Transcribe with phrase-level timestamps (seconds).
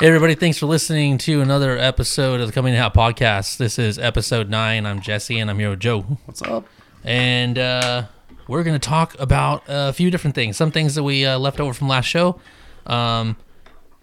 [0.00, 3.58] Hey everybody, thanks for listening to another episode of the Coming Out Podcast.
[3.58, 4.86] This is episode nine.
[4.86, 6.00] I'm Jesse and I'm here with Joe.
[6.24, 6.66] What's up?
[7.04, 8.04] And uh,
[8.48, 10.56] we're going to talk about a few different things.
[10.56, 12.40] Some things that we uh, left over from last show.
[12.86, 13.36] Um,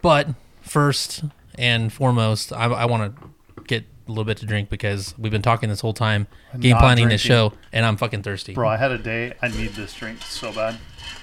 [0.03, 0.27] but
[0.61, 1.23] first
[1.55, 5.41] and foremost, I, I want to get a little bit to drink because we've been
[5.41, 6.27] talking this whole time,
[6.59, 8.53] game not planning this show, and I'm fucking thirsty.
[8.53, 9.33] Bro, I had a day.
[9.41, 10.75] I need this drink so bad.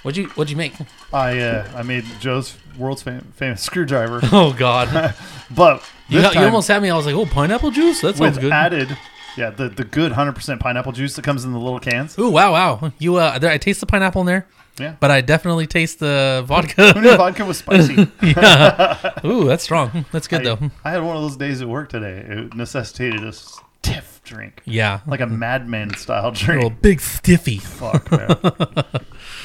[0.02, 0.74] What'd you What'd you make?
[1.12, 5.14] I uh, I made Joe's world's fam- famous screwdriver, Oh God,
[5.50, 6.90] but you, got, you almost had me.
[6.90, 8.02] I was like, oh, pineapple juice.
[8.02, 8.52] That sounds good.
[8.52, 8.96] added,
[9.36, 12.18] yeah, the the good hundred percent pineapple juice that comes in the little cans.
[12.18, 12.92] Ooh, wow, wow.
[12.98, 14.46] You uh, there, I taste the pineapple in there,
[14.78, 16.92] Yeah, but I definitely taste the who vodka.
[17.00, 18.08] knew vodka was spicy?
[18.22, 19.20] yeah.
[19.24, 20.04] Ooh, that's strong.
[20.12, 20.58] That's good though.
[20.84, 22.24] I, I had one of those days at work today.
[22.26, 25.00] It necessitated a stiff drink, Yeah.
[25.06, 26.62] like a madman style a drink.
[26.62, 27.58] little big stiffy.
[27.58, 28.36] Fuck man,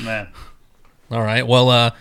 [0.04, 0.28] man.
[1.12, 1.46] All right.
[1.46, 1.92] Well, uh,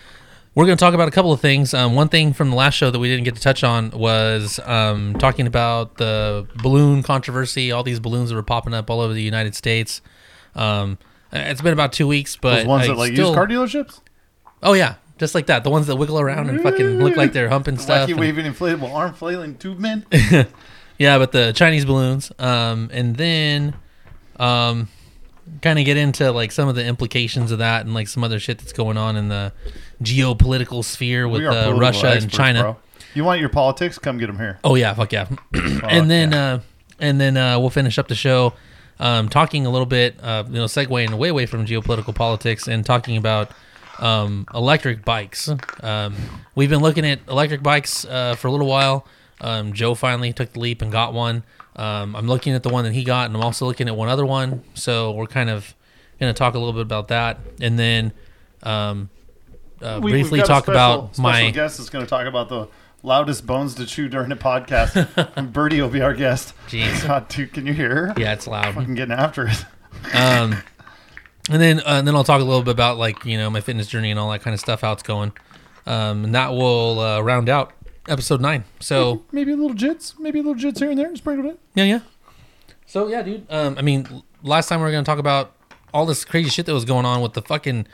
[0.55, 1.73] we're going to talk about a couple of things.
[1.73, 4.59] Um, one thing from the last show that we didn't get to touch on was
[4.65, 7.71] um, talking about the balloon controversy.
[7.71, 10.01] All these balloons that were popping up all over the United States.
[10.55, 10.97] Um,
[11.31, 13.99] it's been about two weeks, but Those ones I that like still- used car dealerships,
[14.61, 15.63] Oh yeah, just like that.
[15.63, 18.07] The ones that wiggle around and fucking look like they're humping stuff.
[18.07, 20.05] wacky and- waving inflatable arm flailing tube men.
[20.97, 23.73] Yeah, but the Chinese balloons, um, and then
[24.37, 24.89] um,
[25.61, 28.37] kind of get into like some of the implications of that and like some other
[28.37, 29.53] shit that's going on in the
[30.03, 32.61] geopolitical sphere with uh, Russia and China.
[32.63, 32.77] bro.
[33.13, 33.97] You want your politics?
[33.97, 34.59] Come get them here.
[34.63, 35.27] Oh yeah, fuck yeah.
[35.87, 36.59] and then uh,
[36.99, 38.53] and then uh, we'll finish up the show
[38.99, 42.85] um, talking a little bit, uh, you know, segueing way away from geopolitical politics and
[42.85, 43.51] talking about
[43.99, 45.49] um, electric bikes.
[45.81, 46.15] Um,
[46.55, 49.05] we've been looking at electric bikes uh, for a little while.
[49.41, 51.43] Um, Joe finally took the leap and got one.
[51.75, 54.09] Um, I'm looking at the one that he got, and I'm also looking at one
[54.09, 54.63] other one.
[54.73, 55.73] So we're kind of
[56.19, 58.11] going to talk a little bit about that, and then
[58.63, 59.09] um,
[59.81, 62.67] uh, We- briefly talk special- about special my guest is going to talk about the
[63.03, 65.31] loudest bones to chew during a podcast.
[65.35, 66.53] and Birdie will be our guest.
[66.67, 67.05] Jeez.
[67.05, 68.13] God, dude, can you hear her?
[68.17, 68.73] yeah, it's loud.
[68.75, 69.65] Fucking getting after it.
[70.13, 70.55] um,
[71.49, 73.61] and then uh, and then I'll talk a little bit about like you know my
[73.61, 75.31] fitness journey and all that kind of stuff, how it's going,
[75.85, 77.73] um, and that will uh, round out
[78.07, 78.63] episode nine.
[78.79, 81.59] So Maybe a little jits, maybe a little jits here and there, sprinkled it.
[81.75, 81.99] yeah, yeah.
[82.85, 83.45] So yeah, dude.
[83.49, 85.55] Um, I mean, last time we were gonna talk about
[85.93, 87.87] all this crazy shit that was going on with the fucking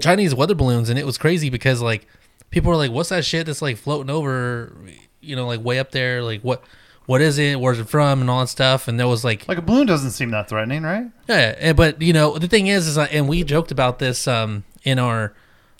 [0.00, 2.06] Chinese weather balloons, and it was crazy because like
[2.52, 4.72] people were like, "What's that shit that's like floating over,
[5.20, 6.22] you know, like way up there?
[6.22, 6.62] Like what?"
[7.06, 7.58] What is it?
[7.58, 8.20] Where's it from?
[8.20, 8.86] And all that stuff.
[8.86, 11.06] And there was like Like a balloon doesn't seem that threatening, right?
[11.28, 14.28] Yeah, eh, but you know the thing is, is uh, and we joked about this
[14.28, 15.34] um, in our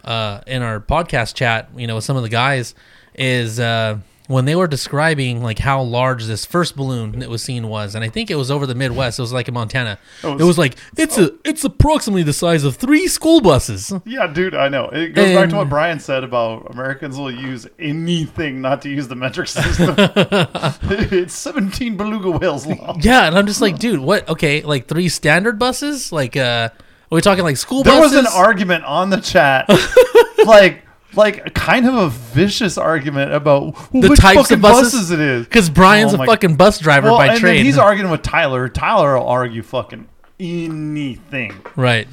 [0.05, 1.69] uh, in our podcast chat.
[1.77, 2.75] You know, with some of the guys
[3.15, 7.69] is uh, when they were describing like how large this first balloon that was seen
[7.69, 9.19] was, and I think it was over the Midwest.
[9.19, 9.99] It was like in Montana.
[10.23, 13.93] Oh, it was like it's a it's approximately the size of three school buses.
[14.05, 14.89] Yeah, dude, I know.
[14.91, 19.09] It goes back to what Brian said about Americans will use anything not to use
[19.09, 19.95] the metric system.
[19.99, 23.01] it's 17 beluga whales long.
[23.01, 24.29] Yeah, and I'm just like, dude, what?
[24.29, 26.13] Okay, like three standard buses?
[26.13, 28.13] Like, uh, are we talking like school buses?
[28.13, 29.67] There was an argument on the chat,
[30.47, 30.85] like,
[31.15, 35.11] like kind of a vicious argument about The which types fucking of buses?
[35.11, 35.45] it is.
[35.47, 37.59] because Brian's Oh a fucking bus driver Well, by and trade.
[37.59, 38.69] then he's arguing with Tyler.
[38.69, 40.09] Tyler will argue fucking
[40.41, 42.09] anything, right.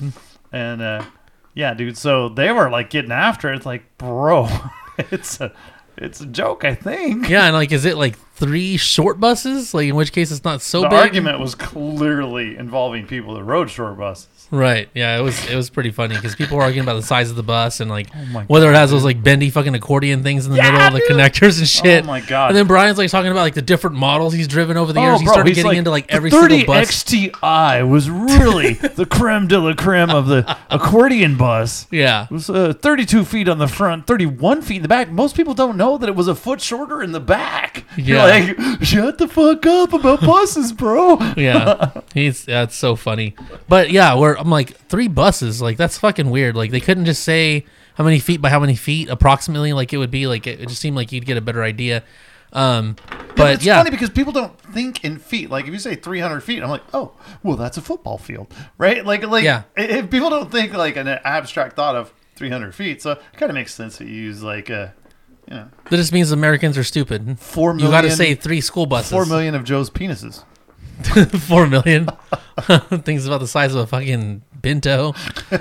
[0.51, 1.03] and uh,
[1.53, 1.97] yeah, dude.
[1.97, 3.57] So they were like getting after it.
[3.57, 4.47] It's like, bro,
[4.97, 5.53] it's a,
[5.97, 6.63] it's a joke.
[6.65, 7.29] I think.
[7.29, 9.73] Yeah, and like, is it like three short buses?
[9.73, 10.91] Like, in which case it's not so bad.
[10.91, 10.99] the big.
[11.01, 14.27] argument was clearly involving people that rode short buses.
[14.51, 14.89] Right.
[14.95, 17.35] Yeah, it was it was pretty funny because people were arguing about the size of
[17.35, 20.51] the bus and like Oh whether it has those like bendy fucking accordion things in
[20.51, 21.09] the Yeah, middle of the dude.
[21.11, 22.03] connectors and shit.
[22.03, 22.47] Oh my god!
[22.47, 25.19] And then Brian's like talking about like the different models he's driven over the years.
[25.21, 26.89] he started he's getting into like every 30 single bus.
[27.03, 31.85] XTI was really the creme de la creme of the accordion bus.
[31.91, 32.23] yeah.
[32.23, 35.11] It was uh, 32 feet on the front, 31 feet in the back.
[35.11, 37.83] Most people don't know that it was a foot shorter in the back.
[37.97, 38.23] Yeah.
[38.29, 41.17] Like, shut the fuck up about buses, bro.
[41.37, 42.01] Yeah.
[42.13, 43.35] He's that's so funny.
[43.67, 46.55] But yeah, we're I'm like three buses, like that's fucking weird.
[46.55, 47.65] Like they couldn't just say
[47.95, 50.69] how many feet by how many feet approximately like it would be like it, it
[50.69, 52.03] just seemed like you'd get a better idea.
[52.51, 52.95] Um
[53.35, 53.77] but it's yeah.
[53.77, 55.49] funny because people don't think in feet.
[55.49, 59.05] Like if you say 300 feet, I'm like, oh, well, that's a football field, right?
[59.05, 59.63] Like, like, Yeah.
[59.77, 63.53] If people don't think like an abstract thought of 300 feet, so it kind of
[63.53, 64.93] makes sense that you use like a,
[65.55, 67.39] know, That just means Americans are stupid.
[67.39, 67.87] Four million.
[67.87, 69.11] You got to say three school buses.
[69.11, 70.43] four million of Joe's penises.
[71.47, 72.09] Four million.
[73.03, 75.13] Things about the size of a fucking Pinto.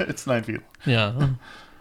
[0.00, 0.60] it's nine feet.
[0.86, 1.30] Yeah.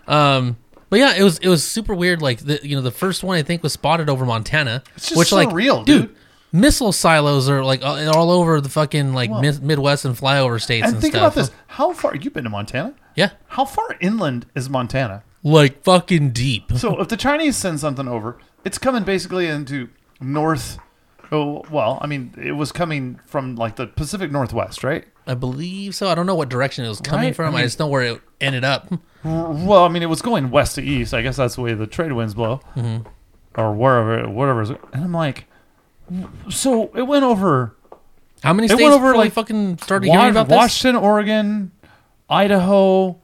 [0.07, 0.57] Um.
[0.89, 2.21] But yeah, it was it was super weird.
[2.21, 5.19] Like the you know the first one I think was spotted over Montana, It's just
[5.19, 6.15] which like surreal, dude.
[6.51, 10.59] missile silos are like all all over the fucking like Well- mid- Midwest and flyover
[10.59, 11.33] states and, And think stuff.
[11.33, 12.95] about this: how far you've been to Montana?
[13.15, 13.29] Yeah.
[13.49, 15.21] How far inland is Montana?
[15.43, 16.71] Like fucking deep.
[16.77, 19.89] So if the Chinese send something over, it's coming basically into
[20.19, 20.77] north.
[21.31, 25.05] Oh well, I mean, it was coming from like the Pacific Northwest, right?
[25.27, 26.07] I believe so.
[26.07, 27.45] I don't know what direction it was coming Right, from.
[27.45, 28.91] I I, mean- just know where it ended up.
[29.23, 31.13] Well, I mean, it was going west to east.
[31.13, 33.05] I guess that's the way the trade winds blow, mm-hmm.
[33.59, 34.61] or wherever, whatever.
[34.93, 35.45] And I'm like,
[36.49, 37.75] so it went over
[38.43, 38.79] How many states?
[38.79, 40.55] It went over, like, fucking started hearing Wa- about this?
[40.55, 41.71] Washington, Oregon,
[42.29, 43.19] Idaho,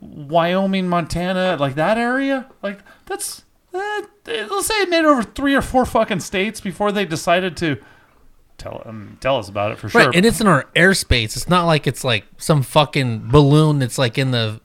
[0.00, 2.46] Wyoming, Montana, like that area.
[2.62, 7.04] Like that's uh, let's say it made over three or four fucking states before they
[7.04, 7.78] decided to
[8.58, 10.06] tell um, tell us about it for sure.
[10.06, 11.36] Right, and it's in our airspace.
[11.36, 14.60] It's not like it's like some fucking balloon that's like in the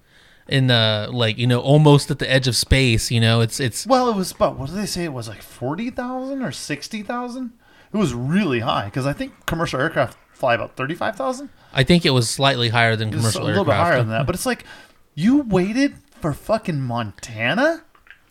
[0.48, 3.12] in the like you know almost at the edge of space.
[3.12, 5.06] You know, it's it's well, it was about what did they say?
[5.06, 7.54] It was like forty thousand or sixty thousand.
[7.94, 11.50] It was really high because I think commercial aircraft fly about thirty five thousand.
[11.74, 14.25] I think it was slightly higher than It's commercial a little bit higher than that,
[14.25, 14.66] but it's like
[15.15, 17.83] you waited for fucking Montana.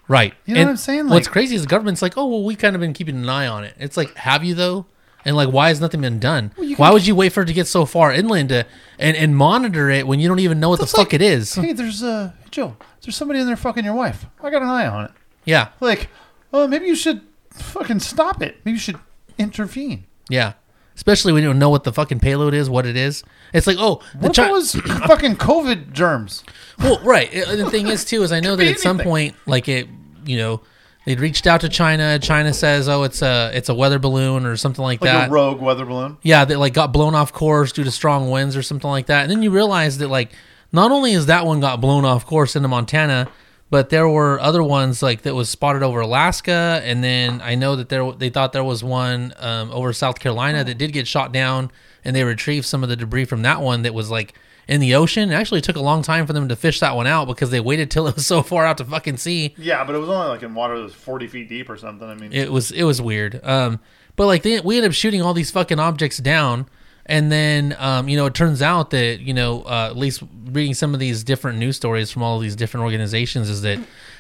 [0.09, 0.35] Right.
[0.45, 1.09] You know And what I'm saying?
[1.09, 3.47] what's crazy is the government's like, oh well, we kind of been keeping an eye
[3.47, 3.75] on it.
[3.79, 4.87] It's like, have you though?
[5.25, 6.53] And like, why has nothing been done?
[6.59, 8.67] you why would you wait for it to get so far inland to
[8.99, 11.55] and and monitor it when you don't even know what the fuck like- it is?
[11.55, 12.77] Hey, there's uh, Joe.
[13.03, 14.27] There's somebody in there fucking your wife.
[14.43, 15.11] I got an eye on it.
[15.45, 16.09] Yeah, Like,
[16.53, 18.57] oh, maybe you should fucking stop it.
[18.65, 18.99] Maybe you should
[19.39, 20.05] intervene.
[20.29, 20.53] yeah.
[21.01, 23.25] Especially when you don't know what the fucking payload is, what it is.
[23.55, 24.75] It's like, oh, the What Chi- was
[25.07, 26.45] fucking COVID germs?
[26.79, 27.35] Well, right.
[27.35, 29.89] Uh, The thing is, too, is I know that at some point, like it,
[30.27, 30.61] you know,
[31.07, 32.19] they'd reached out to China.
[32.19, 35.33] China says, "Oh, it's a it's a weather balloon or something like, Like that." a
[35.33, 36.19] rogue weather balloon.
[36.21, 39.23] yeah, that like got blown off course due to strong winds or something like that.
[39.23, 40.33] And then you realize that like
[40.71, 43.27] not only is that one got blown off course into Montana,
[43.71, 47.77] but there were other ones like that was spotted over Alaska, and then I know
[47.77, 51.33] that there they thought there was one um, over South Carolina that did get shot
[51.33, 51.71] down,
[52.05, 54.35] and they retrieved some of the debris from that one that was like
[54.67, 55.31] in the ocean.
[55.31, 57.61] It actually took a long time for them to fish that one out because they
[57.61, 60.29] waited till it was so far out to fucking sea Yeah, but it was only
[60.29, 62.09] like in water that was 40 feet deep or something.
[62.09, 63.41] I mean, it was it was weird.
[63.45, 63.79] Um,
[64.17, 66.67] but like they, we ended up shooting all these fucking objects down,
[67.07, 70.75] and then um, you know it turns out that you know uh, at least reading
[70.75, 73.79] some of these different news stories from all these different organizations is that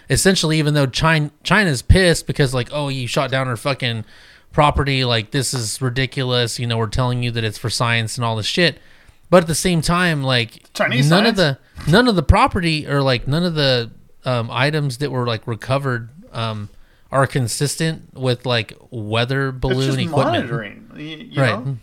[0.08, 4.04] essentially even though China China's pissed because like oh you shot down our fucking
[4.52, 8.24] property like this is ridiculous you know we're telling you that it's for science and
[8.24, 8.78] all this shit
[9.30, 13.00] but at the same time like Chinese none of the none of the property or
[13.02, 13.90] like none of the
[14.24, 16.68] um, items that were like recovered um,
[17.12, 20.14] are consistent with like weather balloon equipment.
[20.48, 20.90] monitoring.
[20.96, 21.64] You, you Right.
[21.64, 21.76] know?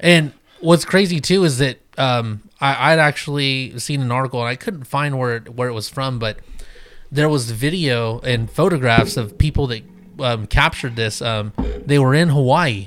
[0.00, 4.56] And what's crazy too is that um, I, I'd actually seen an article and I
[4.56, 6.38] couldn't find where it, where it was from, but
[7.12, 9.82] there was video and photographs of people that
[10.20, 11.20] um, captured this.
[11.20, 11.52] Um,
[11.84, 12.86] they were in Hawaii,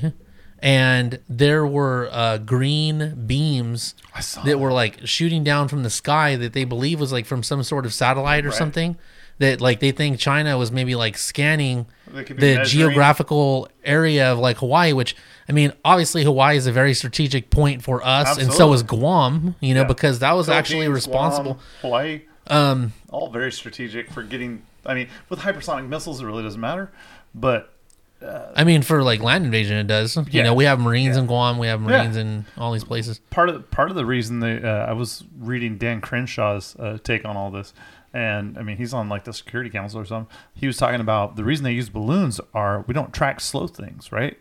[0.60, 6.36] and there were uh, green beams saw that were like shooting down from the sky
[6.38, 8.58] that they believe was like from some sort of satellite or Right.
[8.58, 8.98] something.
[9.44, 14.32] That like they think China was maybe like scanning They could be the geographical area
[14.32, 15.16] of like Hawaii, which
[15.50, 19.56] I mean, obviously Hawaii is a very strategic point for us, and so is Guam.
[19.60, 19.88] You know, Yeah.
[19.88, 21.54] because that was actually responsible.
[21.56, 24.62] Guam, Hawaii, Um, all very strategic for getting.
[24.86, 26.92] I mean, with hypersonic missiles, it really doesn't matter.
[27.36, 27.70] But
[28.56, 30.18] I mean, for like land invasion, it does.
[30.32, 31.22] You know, we have Marines Yeah.
[31.24, 31.88] in Guam, we have Yeah.
[31.88, 33.20] Marines in all these places.
[33.30, 37.26] part of part of the reason they uh, I was reading Dan Crenshaw's uh, take
[37.26, 37.74] on all this,
[38.14, 40.34] and I mean he's on like the Security Council or something.
[40.54, 44.12] He was talking about the reason they use balloons are we don't track slow things,
[44.12, 44.38] right?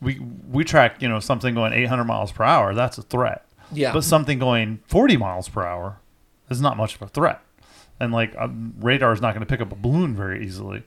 [0.00, 0.18] We
[0.50, 2.74] we track you know something going 800 miles per hour.
[2.74, 3.44] That's a threat.
[3.72, 3.92] Yeah.
[3.92, 6.00] But something going 40 miles per hour
[6.48, 7.40] is not much of a threat,
[8.00, 8.34] and like
[8.78, 10.84] radar is not going to pick up a balloon very easily.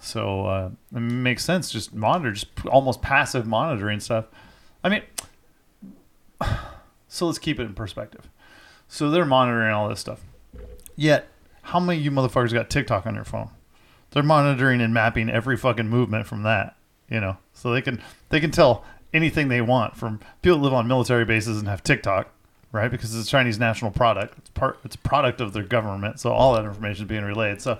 [0.00, 1.70] So uh, it makes sense.
[1.70, 4.26] Just monitor, just almost passive monitoring stuff.
[4.84, 5.02] I mean,
[7.08, 8.28] so let's keep it in perspective.
[8.86, 10.20] So they're monitoring all this stuff.
[10.96, 11.28] Yet,
[11.68, 13.50] how many of you motherfuckers got TikTok on your phone?
[14.10, 16.76] They're monitoring and mapping every fucking movement from that.
[17.10, 18.84] You know, so they can they can tell
[19.14, 22.28] anything they want from people that live on military bases and have TikTok,
[22.72, 22.90] right?
[22.90, 24.36] Because it's a Chinese national product.
[24.38, 24.78] It's part.
[24.84, 26.20] It's a product of their government.
[26.20, 27.62] So all that information is being relayed.
[27.62, 27.78] So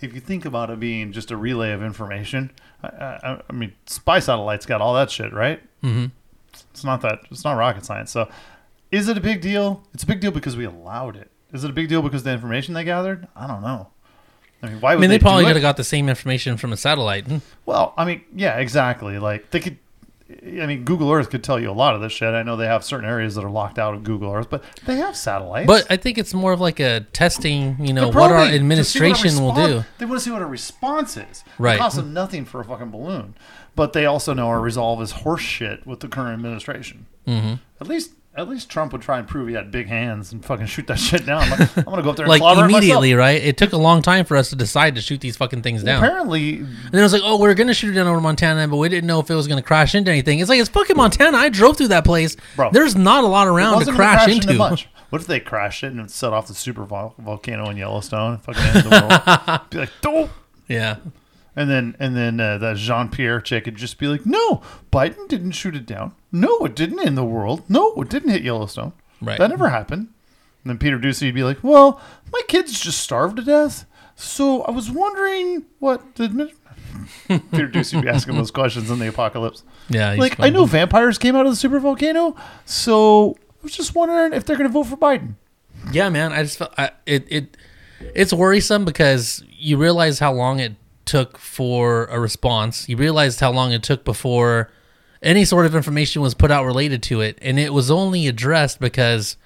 [0.00, 2.50] if you think about it being just a relay of information,
[2.82, 5.62] I, I, I mean, spy satellites got all that shit, right?
[5.80, 6.06] hmm
[6.72, 7.20] It's not that.
[7.30, 8.10] It's not rocket science.
[8.10, 8.28] So,
[8.90, 9.82] is it a big deal?
[9.94, 11.30] It's a big deal because we allowed it.
[11.52, 13.28] Is it a big deal because the information they gathered?
[13.36, 13.88] I don't know.
[14.62, 16.72] I mean, why I mean, they do probably could have got the same information from
[16.72, 17.26] a satellite.
[17.26, 17.38] Hmm.
[17.66, 19.18] Well, I mean, yeah, exactly.
[19.18, 19.78] Like they could.
[20.30, 22.32] I mean, Google Earth could tell you a lot of this shit.
[22.32, 24.96] I know they have certain areas that are locked out of Google Earth, but they
[24.96, 25.66] have satellites.
[25.66, 28.54] But I think it's more of like a testing, you know, what our see what
[28.54, 29.84] administration will do.
[29.98, 31.44] They want to see what a response is.
[31.58, 31.74] Right.
[31.74, 33.34] It costs them nothing for a fucking balloon,
[33.74, 37.06] but they also know our resolve is horseshit with the current administration.
[37.26, 40.44] hmm At least at least Trump would try and prove he had big hands and
[40.44, 41.48] fucking shoot that shit down.
[41.50, 43.42] Like, I'm gonna go up there and like it immediately, right?
[43.42, 46.02] It took a long time for us to decide to shoot these fucking things down.
[46.02, 48.66] Apparently, And then it was like, oh, we are gonna shoot it down over Montana,
[48.68, 50.38] but we didn't know if it was gonna crash into anything.
[50.38, 51.36] It's like it's fucking Montana.
[51.36, 52.36] I drove through that place.
[52.56, 52.70] Bro.
[52.72, 54.54] There's not a lot around to crash crash into.
[54.54, 54.88] much.
[55.10, 58.32] What if they crashed it and it set off the super vol- volcano in Yellowstone?
[58.34, 58.90] and Fucking ended the
[59.46, 59.60] world.
[59.70, 60.30] be like, dope.
[60.68, 60.96] Yeah,
[61.54, 65.28] And then and then uh, that Jean Pierre chick would just be like, "No, Biden
[65.28, 66.14] didn't shoot it down.
[66.30, 67.62] No, it didn't end the world.
[67.68, 68.92] No, it didn't hit Yellowstone.
[69.20, 69.38] Right.
[69.38, 70.08] That never happened."
[70.64, 72.00] And then Peter Doocy would be like, "Well,
[72.32, 73.84] my kids just starved to death,
[74.16, 76.52] so I was wondering what the." admin-"
[77.50, 79.62] Peter Doocy would be asking those questions in the apocalypse.
[79.88, 80.12] yeah.
[80.12, 84.32] Like, I know vampires came out of the super volcano, so I was just wondering
[84.32, 85.34] if they're going to vote for Biden.
[85.90, 86.32] Yeah, man.
[86.32, 87.26] I just felt I, it.
[87.28, 87.56] It
[88.14, 92.88] it's worrisome because you realize how long it took for a response.
[92.88, 94.70] You realized how long it took before
[95.22, 98.80] any sort of information was put out related to it, and it was only addressed
[98.80, 99.36] because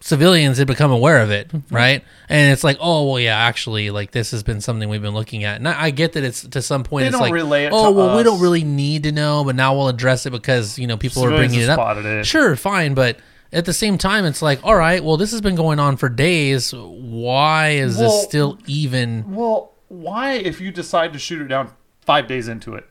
[0.00, 1.74] civilians had become aware of it, mm-hmm.
[1.74, 2.04] right?
[2.28, 5.44] And it's like, oh well, yeah, actually, like this has been something we've been looking
[5.44, 5.56] at.
[5.56, 7.90] And I, I get that it's to some point, They it's don't like, it oh
[7.92, 10.96] well, we don't really need to know, but now we'll address it because you know
[10.96, 11.96] people are bringing it up.
[11.98, 12.26] it.
[12.26, 13.18] Sure, fine, but
[13.52, 16.08] at the same time, it's like, all right, well, this has been going on for
[16.08, 16.72] days.
[16.74, 19.34] Why is Well- this still even?
[19.34, 22.86] Well, why, if you decide to shoot it down five days into it,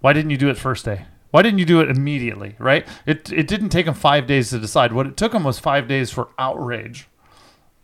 [0.00, 1.06] why didn't you do it first day?
[1.30, 2.56] Why didn't you do it immediately?
[2.58, 2.86] Right?
[3.04, 4.92] It it didn't take them five days to decide.
[4.92, 7.06] What it took them was five days for outrage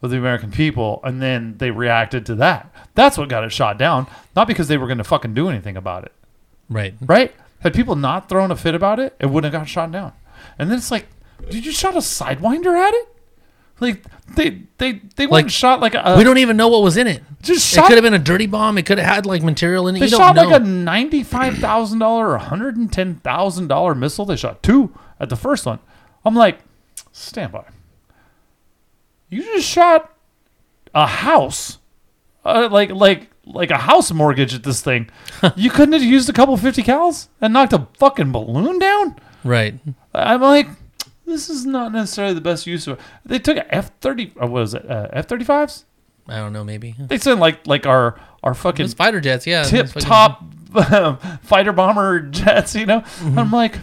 [0.01, 2.73] of the American people, and then they reacted to that.
[2.95, 4.07] That's what got it shot down.
[4.37, 6.13] Not because they were going to fucking do anything about it.
[6.69, 6.95] Right.
[7.01, 7.35] Right?
[7.61, 10.13] Had people not thrown a fit about it, it wouldn't have got shot down.
[10.59, 11.07] And then it's like,
[11.51, 13.14] did you shot a sidewinder at it?
[13.81, 14.05] Like
[14.35, 16.97] they they they went Like, and shot like a we don't even know what was
[16.97, 17.23] in it.
[17.43, 18.79] just It could have been a dirty bomb.
[18.79, 20.01] It could have had like material in it.
[20.01, 23.95] They you don't shot like a ninety-five thousand dollar or hundred and ten thousand dollar
[23.95, 24.25] missile.
[24.25, 25.81] They shot two at the first one.
[26.25, 26.61] I'm like,
[27.13, 27.65] stand by.
[29.29, 30.13] You just shot
[30.95, 31.79] a house,
[32.45, 35.11] uh, like like like a house mortgage at this thing.
[35.57, 39.17] you couldn't have used a couple fifty cals and knocked a fucking balloon down.
[39.43, 39.75] right.
[40.15, 40.69] I'm like,
[41.27, 43.01] this is not necessarily the best use of.
[43.25, 44.33] They took a F thirty.
[44.35, 44.89] What was it?
[44.89, 45.85] Uh, F thirty fives.
[46.29, 46.65] I don't know.
[46.65, 49.47] Maybe They sent like like our our fucking was fighter jets.
[49.47, 49.63] Yeah.
[49.65, 50.43] tip fucking- top
[51.43, 53.01] fighter bomber jets, you know?
[53.01, 53.39] Mm-hmm.
[53.39, 53.79] I'm like,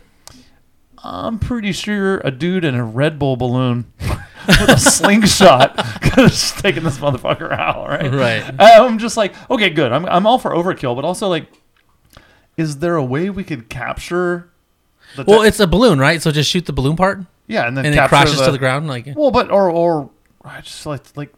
[1.03, 3.91] I'm pretty sure a dude in a Red Bull balloon
[4.47, 8.13] with a slingshot could have taken this motherfucker out, right?
[8.13, 8.55] Right.
[8.59, 9.91] I'm just like, okay, good.
[9.91, 11.45] I'm, I'm all for overkill, but also like,
[12.57, 14.50] is there a way we could capture
[15.15, 16.21] the Well, it's a balloon, right?
[16.21, 18.57] So just shoot the balloon part, yeah, and then and it crashes the, to the
[18.57, 18.87] ground.
[18.87, 20.09] Like, Well, but or or
[20.43, 21.33] I just like like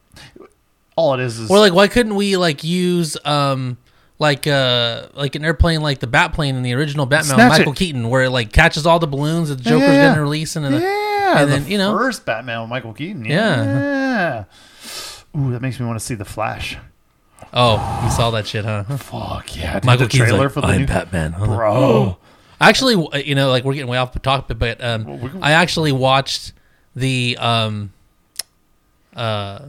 [0.96, 3.78] all it is is or like, why couldn't we like use um
[4.20, 7.74] like uh like an airplane like the bat plane in the original Batman, Snatch Michael
[7.74, 7.78] it.
[7.78, 10.10] Keaton, where it like catches all the balloons that the Joker's yeah, yeah.
[10.10, 13.26] gonna release, and then Yeah, and the then, you know- first Batman with Michael Keaton.
[13.26, 13.64] Yeah.
[13.64, 14.44] Yeah.
[15.36, 16.78] Ooh, that makes me want to see the Flash.
[17.54, 18.84] oh, you saw that shit, huh?
[18.98, 19.74] Fuck yeah!
[19.74, 21.32] Dude, Michael the Keaton's trailer like, for the I'm new Batman.
[21.34, 22.18] huh?" bro.
[22.68, 25.44] Actually, you know, like we're getting way off the topic, but um, Well, we can-
[25.44, 26.54] I actually watched
[26.96, 27.92] the um,
[29.16, 29.60] uh,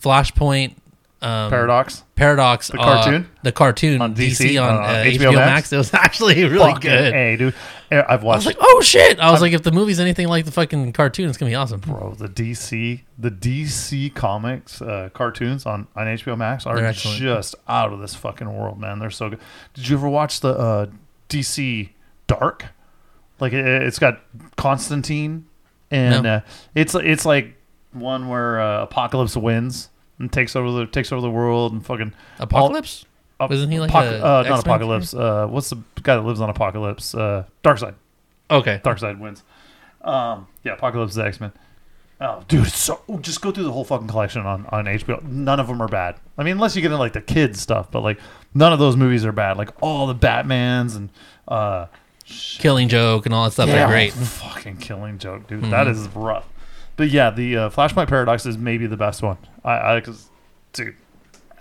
[0.00, 0.74] Flashpoint
[1.20, 2.04] um, Paradox.
[2.14, 3.28] Paradox, The uh, cartoon?
[3.42, 5.46] the cartoon On DC, DC, on uh, uh, HBO HBO, Max?
[5.50, 5.72] Max.
[5.72, 7.12] It was actually really Fucking good.
[7.12, 7.54] Hey, dude.
[7.90, 8.34] I've watched.
[8.34, 9.18] I was like, oh shit!
[9.18, 11.80] I was like, if the movie's anything like the fucking cartoon, it's gonna be awesome.
[11.80, 17.92] bro the DC the DC comics uh, cartoons on on HBO Max are just out
[17.94, 18.98] of this fucking world, man.
[18.98, 19.40] They're so good.
[19.72, 20.86] Did you ever watch the uh,
[21.30, 21.88] DC
[22.28, 22.66] Dark?
[23.40, 24.20] Like it, it's got
[24.56, 25.46] Constantine,
[25.90, 26.34] and No.
[26.34, 26.40] uh,
[26.74, 27.56] it's it's like
[27.92, 32.12] one where uh, Apocalypse wins and takes over the takes over the world and fucking
[32.38, 33.04] Apocalypse.
[33.40, 35.14] uh, Wasn't he like Apoc- uh, not Apocalypse?
[35.14, 37.14] Uh, what's the guy that lives on Apocalypse?
[37.14, 37.94] Uh, Darkseid.
[38.50, 38.80] Okay.
[38.84, 39.42] Darkseid wins.
[40.02, 41.52] Um, yeah, Apocalypse is X Men.
[42.20, 45.22] Oh, dude, so just go through the whole fucking collection on on HBO.
[45.22, 46.16] None of them are bad.
[46.36, 48.18] I mean, unless you get into like the kids stuff, but like
[48.54, 49.56] none of those movies are bad.
[49.56, 51.10] Like all the Batmans and
[51.46, 51.86] uh,
[52.28, 53.68] Killing Joke and all that stuff.
[53.68, 54.12] yeah, are great.
[54.12, 55.64] fucking killing joke, dude.
[55.64, 56.46] That is rough.
[56.96, 59.38] But yeah, the uh, Flashpoint Paradox is maybe the best one.
[59.64, 60.28] I, I, cause,
[60.72, 60.94] dude,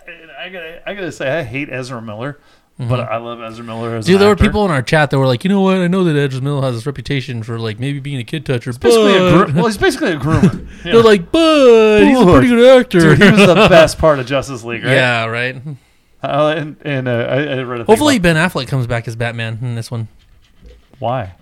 [0.08, 2.40] I, I gotta, I gotta say, I hate Ezra Miller,
[2.80, 5.20] but I love Ezra Miller as Dude, an there were people in our chat that
[5.20, 5.78] were like, you know what?
[5.78, 8.72] I know that Ezra Miller has this reputation for like maybe being a kid toucher,
[8.74, 10.68] but Basically a gro- well, he's basically a groomer.
[10.86, 13.00] You they're like, but he's a pretty good actor.
[13.00, 14.94] Dude, he was the best part of Justice League, right?
[14.94, 15.62] Yeah, right.
[16.24, 19.08] Uh, and and uh, I, I read a thing Hopefully about- Ben Affleck comes back
[19.08, 20.08] as Batman in this one.
[21.00, 21.34] Why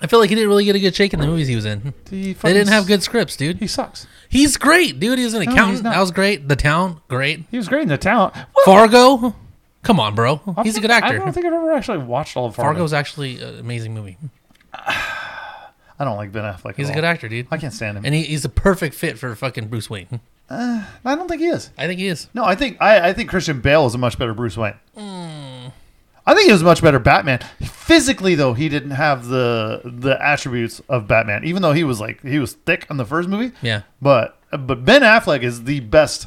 [0.00, 1.64] I feel like he didn't really get a good shake in the movies he was
[1.64, 1.92] in.
[2.08, 3.58] he They didn't have good scripts, dude.
[3.58, 4.06] He sucks.
[4.28, 5.18] He's great, dude.
[5.18, 5.82] He's an he's accountant.
[5.82, 5.94] not.
[5.94, 6.46] that was great.
[6.46, 7.44] The Town, great.
[7.50, 8.32] He was great in the town.
[8.64, 9.34] Fargo,
[9.82, 10.40] come on, bro.
[10.62, 11.14] He's a good actor.
[11.14, 12.74] I don't think I've ever actually watched all of Fargo.
[12.74, 14.16] Fargo's actually an amazing movie.
[16.00, 16.76] I don't like Ben Affleck.
[16.76, 17.48] He's a good actor, dude.
[17.50, 18.04] I can't stand him.
[18.04, 20.20] And he, he's a perfect fit for fucking Bruce Wayne.
[20.48, 21.70] I don't think he is.
[21.76, 22.28] I think he is.
[22.34, 24.74] No, I think I, I think Christian Bale is a much better Bruce Wayne.
[24.96, 25.47] Hmm.
[26.28, 27.38] I think he was a much better Batman.
[27.62, 31.42] Physically, though, he didn't have the the attributes of Batman.
[31.44, 33.52] Even though he was like he was thick in the first movie.
[33.62, 33.82] Yeah.
[34.02, 36.26] But but Ben Affleck is the best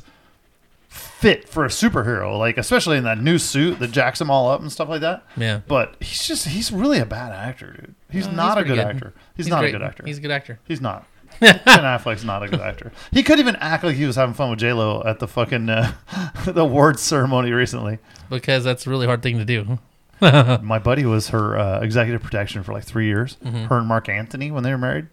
[0.89, 2.37] fit for a superhero.
[2.39, 5.23] Like especially in that new suit that jacks him all up and stuff like that.
[5.37, 5.61] Yeah.
[5.67, 7.95] But he's just he's really a bad actor, dude.
[8.09, 8.87] He's Uh, not he's a good, good.
[8.87, 9.13] actor.
[9.35, 9.69] He's, not great.
[9.69, 10.03] a good actor.
[10.05, 10.59] He's a good actor.
[10.67, 11.05] He's not.
[11.39, 12.91] ben Affleck's not a good actor.
[13.11, 15.69] He could even act like he was having fun with J Lo at the fucking
[15.69, 15.91] uh,
[16.45, 17.99] the awards ceremony recently.
[18.29, 19.77] Because that's a really hard thing to do.
[20.61, 23.37] My buddy was her uh, executive protection for like three years.
[23.43, 23.65] Mm-hmm.
[23.65, 25.07] Her and Marc Anthony when they were married.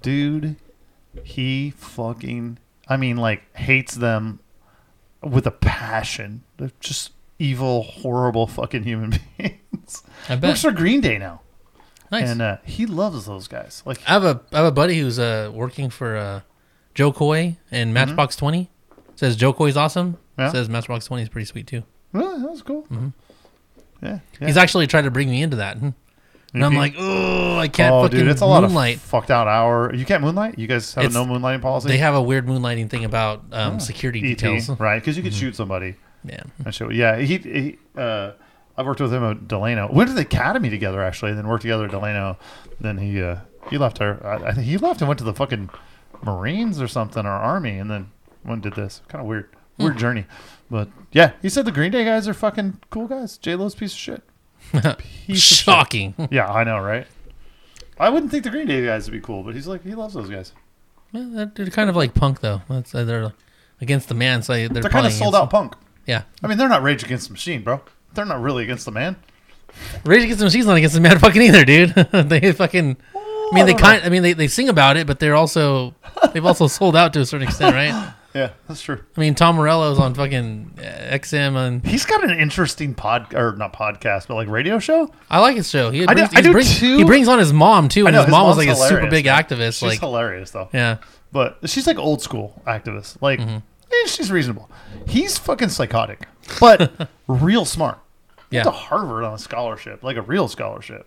[0.00, 0.56] Dude,
[1.22, 2.58] he fucking,
[2.88, 4.40] I mean, like hates them
[5.22, 6.42] with a passion.
[6.56, 10.02] They're just evil, horrible fucking human beings.
[10.28, 10.50] I bet.
[10.50, 11.42] Works for Green Day now,
[12.10, 12.28] Nice.
[12.30, 13.82] and uh, he loves those guys.
[13.84, 16.40] Like, I have a I have a buddy who's uh working for uh
[16.94, 18.70] Jo Koy and Matchbox Twenty.
[19.14, 20.14] Says Jo Koy's awesome.
[20.14, 20.40] Mm-hmm.
[20.40, 20.50] Yeah.
[20.52, 21.84] Says Matchbox Twenty is pretty sweet too.
[22.12, 22.82] well, that was cool.
[22.84, 23.08] Mm-hmm.
[24.02, 24.46] Yeah, yeah.
[24.46, 25.94] He's actually tried to bring me into that, and
[26.54, 28.96] I'm he- like, oh, I can't oh, fucking dude, it's a lot moonlight.
[28.96, 29.94] of fucked out hour.
[29.94, 30.58] You can't moonlight.
[30.58, 31.88] You guys have It's- a no moonlighting policy.
[31.88, 34.68] they have a weird moonlighting thing about um, security ET, details.
[34.80, 34.98] right?
[35.00, 35.40] Because you could Mm-hmm.
[35.40, 35.94] shoot somebody.
[36.24, 38.32] Yeah, And so, yeah, he, he uh,
[38.76, 39.90] I worked with him at Delano.
[39.92, 42.38] Went to the academy together actually, and then worked together at Delano.
[42.80, 43.36] Then he uh,
[43.70, 44.24] he left our.
[44.26, 45.70] I, I think he left and went to the fucking
[46.24, 48.10] Marines or something or Army, and then
[48.44, 49.02] went and did this.
[49.08, 49.84] Kind of weird, Hmm.
[49.84, 50.26] weird journey.
[50.72, 53.36] But yeah, he said the Green Day guys are fucking cool guys.
[53.36, 54.22] J Lo's piece of shit.
[54.72, 55.38] Piece of shit.
[55.38, 56.14] shocking.
[56.30, 57.06] Yeah, I know, right?
[58.00, 60.14] I wouldn't think the Green Day guys would be cool, but he's like he loves
[60.14, 60.52] those guys.
[61.12, 62.62] yeah, they're- kind of like punk though.
[62.70, 63.34] That's uh, they're
[63.82, 65.74] against the man, so they're, They're kind of sold out punk.
[66.06, 67.82] Yeah, I mean, they're not Rage Against the Machine, bro.
[68.14, 69.16] They're not really against the man.
[70.04, 71.90] Rage Against the Machine's not against the man fucking either, dude.
[72.12, 72.96] they fucking.
[73.14, 74.02] I mean, they kind.
[74.04, 75.94] I mean, they, they sing about it, but they're also
[76.32, 78.14] they've also sold out to a certain extent, right?
[78.34, 78.98] Yeah, that's true.
[79.16, 83.54] I mean, Tom Morello's on fucking uh, XM, and He's got an interesting pod or
[83.56, 85.12] not podcast, but like radio show.
[85.30, 85.90] I like his show.
[85.90, 86.96] He I do- brings, I he do brings- too.
[86.98, 88.78] He brings on his mom too, and know, his, his mom was mom's like a
[88.78, 89.72] super hilarious, big activist.
[89.80, 90.68] She's like, hilarious though.
[90.72, 90.98] yeah,
[91.30, 93.18] But she's like old school activist.
[93.20, 93.56] Like Mm-hmm.
[93.56, 94.70] eh, she's reasonable.
[95.06, 96.26] He's fucking psychotic,
[96.58, 97.98] but real smart.
[98.50, 98.64] Yeah.
[98.64, 101.06] Went to Harvard on a scholarship, like a real scholarship,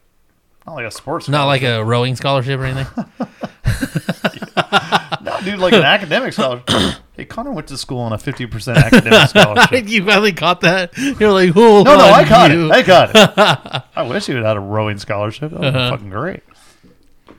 [0.68, 1.28] not like a sports.
[1.30, 3.06] not like a rowing scholarship or anything.
[5.46, 6.70] dude, like an academic scholarship.
[7.16, 9.88] hey, Connor went to school on a fifty percent academic scholarship.
[9.88, 10.98] you finally caught that.
[10.98, 12.66] You're like, hold No, no, I caught you.
[12.66, 12.72] it.
[12.72, 13.84] I caught it.
[13.96, 15.52] I wish you had had a rowing scholarship.
[15.52, 16.44] That would be fucking great.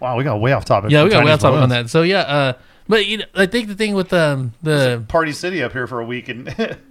[0.01, 0.89] Wow, we got way off topic.
[0.89, 0.99] Uh-huh.
[0.99, 1.89] yeah, we got way off topic on that.
[1.91, 2.53] So yeah, uh,
[2.89, 6.01] but you know, I think the thing with um, the Party City up here for
[6.01, 6.45] a week, and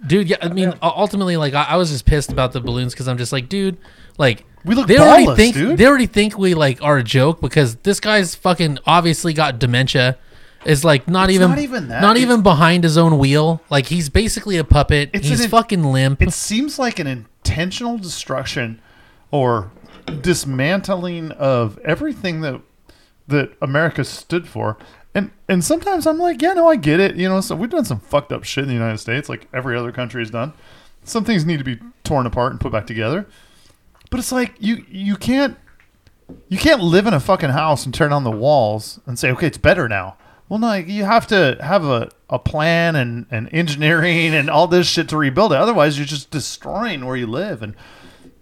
[0.06, 2.92] dude, yeah, I mean, u- ultimately, like I, I was just pissed about the balloons
[2.92, 3.78] because I'm just like, dude,
[4.18, 5.78] like We look they already think dude.
[5.78, 10.18] they already think we like are a joke because this guy's fucking obviously got dementia.
[10.66, 12.02] Is like not even not even that.
[12.02, 13.60] not It's- even behind his own wheel.
[13.70, 15.10] Like he's basically a puppet.
[15.12, 16.20] It's He's an- fucking limp.
[16.22, 18.80] it seems like an intentional destruction
[19.30, 19.70] or
[20.22, 22.60] dismantling of everything that
[23.28, 24.76] that America stood for.
[25.14, 27.16] And and sometimes I'm like, yeah, no, I get it.
[27.16, 29.76] You know, so we've done some fucked up shit in the United States, like every
[29.76, 30.52] other country has done.
[31.04, 33.26] Some things need to be torn apart and put back together.
[34.10, 35.56] But it's like you you can't
[36.48, 39.46] you can't live in a fucking house and turn on the walls and say, okay,
[39.46, 40.16] it's better now.
[40.48, 44.86] Well, no, you have to have a, a plan and, and engineering and all this
[44.86, 45.58] shit to rebuild it.
[45.58, 47.62] Otherwise, you're just destroying where you live.
[47.62, 47.74] And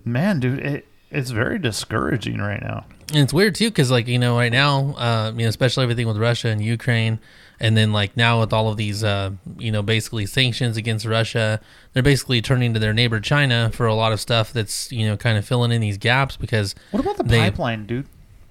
[0.05, 2.85] man, dude, it, it's very discouraging right now.
[3.09, 6.07] And it's weird too, because like you know, right now, uh, you know, especially everything
[6.07, 7.21] with Russia and Ukraine,
[7.61, 11.61] and then like now with all of these, uh, you know, basically sanctions against Russia,
[11.93, 15.17] they're basically turning to their neighbor China for a lot of stuff that's you know
[15.17, 18.07] kind of filling in these gaps because What about the They- pipeline, dude?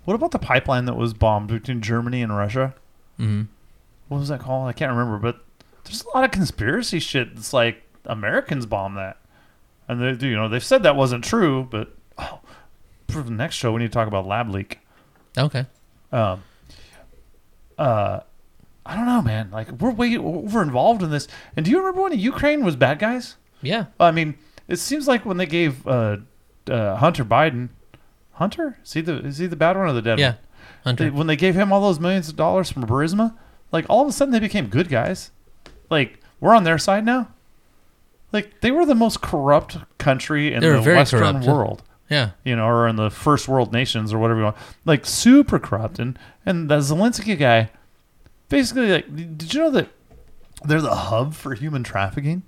[0.05, 2.75] What about the pipeline that was bombed between Germany and Russia?
[3.19, 3.47] Mhm.
[4.07, 4.67] What was that called?
[4.67, 5.17] I can't remember.
[5.17, 5.43] But
[5.83, 7.29] there's a lot of conspiracy shit.
[7.35, 9.17] It's like Americans bombed that,
[9.87, 10.27] and they, do.
[10.27, 11.67] you know, they've said that wasn't true.
[11.69, 12.39] But oh,
[13.09, 14.79] for the next show, we need to talk about lab leak.
[15.37, 15.65] okay,
[16.11, 16.43] Um,
[17.77, 18.19] uh,
[18.85, 19.49] I don't know, man.
[19.51, 21.27] Like we're way over involved in this.
[21.55, 23.37] And do you remember when Ukraine was bad guys?
[23.61, 24.35] yeah, I mean,
[24.67, 26.17] it seems like when they gave uh,
[26.69, 27.69] uh, Hunter Biden,
[28.33, 30.37] Hunter, is he the is he the bad one or the dead yeah, one?
[30.83, 31.05] Hunter.
[31.05, 33.35] They, when they gave him all those millions of dollars from Burisma,
[33.71, 35.31] like all of a sudden they became good guys.
[35.89, 37.29] Like we're on their side now.
[38.31, 41.45] Like they were the most corrupt country in They the Western corrupt.
[41.47, 45.05] world yeah, you know, or in the first world nations or whatever you want, like
[45.05, 45.99] super corrupt.
[45.99, 47.71] And and the Zelensky guy,
[48.49, 49.89] basically, like, did you know that
[50.63, 52.43] they're the hub for human trafficking?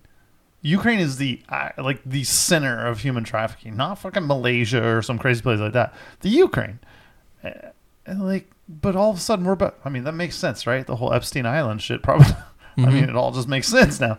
[0.61, 5.17] Ukraine is the uh, like the center of human trafficking, not fucking Malaysia or some
[5.17, 5.93] crazy place like that.
[6.21, 6.79] The Ukraine,
[8.05, 9.79] And like, but all of a sudden we're about.
[9.85, 10.85] I mean, that makes sense, right?
[10.85, 12.27] The whole Epstein Island shit, probably.
[12.77, 13.09] I mean, mm-hmm.
[13.09, 14.17] it all just makes sense now.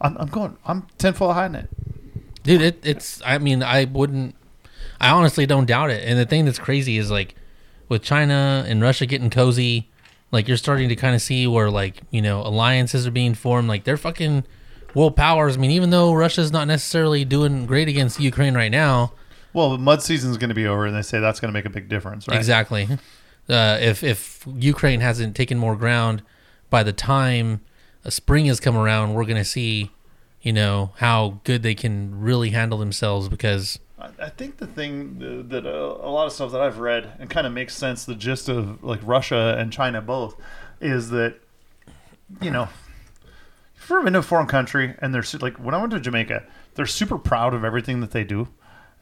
[0.00, 0.56] I'm, I'm going.
[0.64, 1.70] I'm tenfold hiding it.
[2.42, 4.34] dude it, it's i mean i wouldn't
[5.00, 7.34] i honestly don't doubt it and the thing that's crazy is like
[7.88, 9.90] with china and russia getting cozy
[10.30, 13.68] like you're starting to kind of see where like you know alliances are being formed
[13.68, 14.44] like they're fucking
[14.94, 19.12] world powers i mean even though russia's not necessarily doing great against ukraine right now
[19.52, 21.64] Well, the mud season's going to be over, and they say that's going to make
[21.64, 22.36] a big difference, right?
[22.36, 22.86] exactly
[23.48, 26.22] uh, if if ukraine hasn't taken more ground
[26.70, 27.60] by the time
[28.04, 29.90] a spring has come around we're going to see
[30.42, 33.78] you know how good they can really handle themselves because
[34.20, 37.46] I think the thing that- uh, a lot of stuff that I've read and kind
[37.46, 40.36] of makes sense, the gist of like Russia and China both,
[40.80, 41.40] is that
[42.42, 42.68] you know,
[43.74, 47.54] to a foreign country and they're like when I went to Jamaica, they're super proud
[47.54, 48.48] of everything that they do.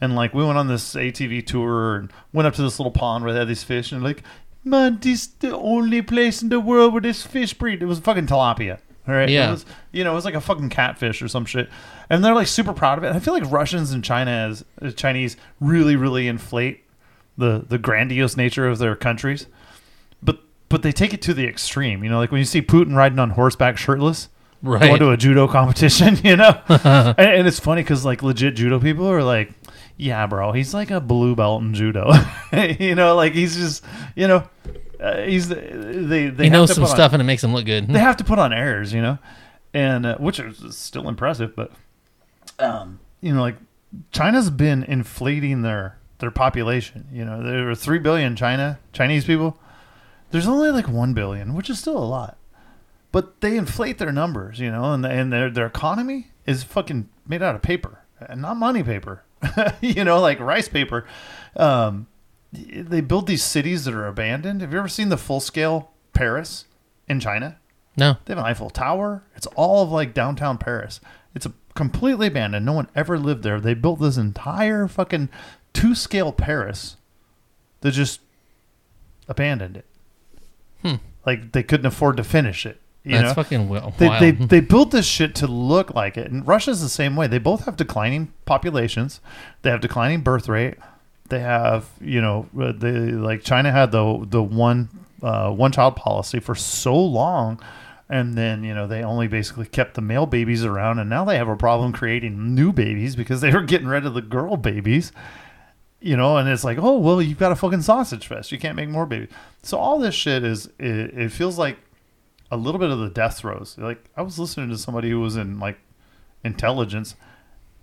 [0.05, 3.25] And like we went on this ATV tour and went up to this little pond
[3.25, 4.23] where they had these fish and like,
[4.63, 7.83] man, this is the only place in the world where this fish breed.
[7.83, 8.79] It was fucking tilapia.
[9.09, 9.29] All right.
[9.29, 9.49] Yeah.
[9.49, 11.69] It was, you know, it was like a fucking catfish or some shit.
[12.11, 13.09] And they're like super proud of it.
[13.09, 16.85] And I feel like Russians and China as, as uh, Chinese really, really inflate
[17.37, 19.47] the the grandiose nature of their countries.
[20.23, 22.05] But but they take it to the extreme.
[22.05, 24.29] You know, like when you see Putin riding on horseback shirtless
[24.65, 26.61] right going to a judo competition, you know?
[26.69, 29.53] and, and it's funny because, like, legit judo people are like,
[29.97, 32.13] yeah, bro, he's like a blue belt in judo.
[32.53, 34.49] you know, like, he's just, you know,
[35.01, 37.53] uh, he's, the they, they he knows some put on- stuff and it makes him
[37.53, 39.19] look good they have to put on airs, you know,
[39.73, 41.73] and uh, which is still impressive, but,
[42.59, 43.57] um, you know, like,
[44.11, 47.07] China's been inflating their, their population.
[47.13, 49.59] You know, there are 3 billion China, Chinese people.
[50.31, 52.39] There's only like 1 billion, which is still a lot
[53.15, 57.45] but they inflate their numbers, you know, and and their their economy is fucking made
[57.45, 59.23] out of paper, and not money paper,
[59.81, 61.07] you know, like rice paper.
[61.57, 62.07] Um,
[62.53, 64.61] they build these cities that are abandoned.
[64.61, 66.67] Have you ever seen the full scale Paris
[67.09, 67.59] in China?
[67.97, 69.25] no They have an Eiffel Tower.
[69.35, 71.01] It's all of like downtown Paris.
[71.35, 72.65] It's a completely abandoned.
[72.65, 73.61] No one ever lived there.
[73.61, 75.29] They built this entire fucking
[75.73, 76.97] two scale Paris.
[77.81, 78.21] They just
[79.29, 79.87] abandoned it.
[80.83, 80.97] Hmm.
[81.27, 82.81] Like they couldn't afford to finish it.
[83.05, 83.43] You that's know?
[83.43, 86.81] fucking wi- they, wild they they built this shit to look like it, and Russia's
[86.81, 87.27] the same way.
[87.27, 89.21] They both have declining populations.
[89.61, 90.77] They have declining birth rate.
[91.29, 94.89] They have you know uh, they like China had the the one
[95.23, 97.61] uh, one child policy for so long,
[98.09, 101.37] and then you know they only basically kept the male babies around, and now they
[101.37, 105.13] have a problem creating new babies because they were getting rid of the girl babies.
[106.01, 108.51] You know, and it's like, oh well, you've got a fucking sausage fest.
[108.51, 109.29] You can't make more babies.
[109.63, 111.77] So all this shit is it, it feels like
[112.55, 113.77] a little bit of the death throes.
[113.77, 115.77] Like I was listening to somebody who was in like
[116.45, 117.17] intelligence,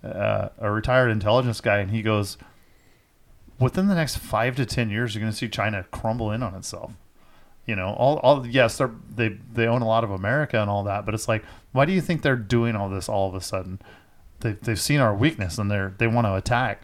[0.02, 2.38] uh, a retired intelligence guy, and he goes,
[3.58, 6.54] within the next five to ten years, you're going to see China crumble in on
[6.54, 6.92] itself.
[7.66, 10.84] You know, all, all yes, they're, they they own a lot of America and all
[10.84, 13.42] that, but it's like, why do you think they're doing all this all of a
[13.42, 13.78] sudden?
[14.40, 16.80] They they've seen our weakness and they're they want to attack.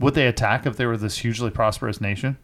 [0.00, 2.36] Would they attack if they were this hugely prosperous nation?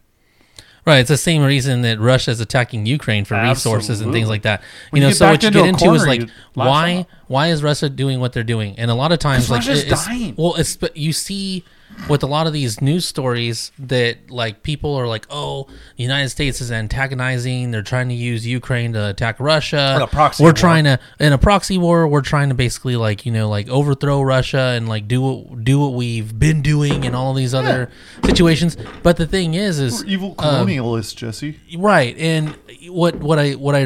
[0.85, 4.61] Right, it's the same reason that Russia's attacking Ukraine for resources and things like that.
[4.89, 7.61] When you you know, get so what you get into is like why why is
[7.61, 8.75] Russia doing what they're doing?
[8.77, 10.35] And a lot of times, like Russia's it's, dying.
[10.37, 11.63] well, it's but you see
[12.07, 16.29] with a lot of these news stories that like people are like, oh, the United
[16.29, 17.71] States is antagonizing.
[17.71, 20.07] They're trying to use Ukraine to attack Russia.
[20.43, 20.53] We're war.
[20.53, 22.07] trying to in a proxy war.
[22.07, 25.79] We're trying to basically like you know like overthrow Russia and like do what do
[25.79, 27.89] what we've been doing in all these other
[28.23, 28.77] situations.
[29.03, 31.59] But the thing is, is We're evil um, colonialists, Jesse.
[31.77, 32.55] right and
[32.87, 33.85] what what i what i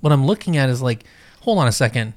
[0.00, 1.04] what i'm looking at is like
[1.40, 2.14] hold on a second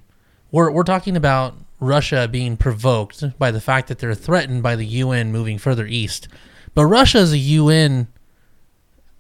[0.52, 4.86] we're we're talking about russia being provoked by the fact that they're threatened by the
[4.86, 6.28] un moving further east.
[6.74, 8.08] But russia is a un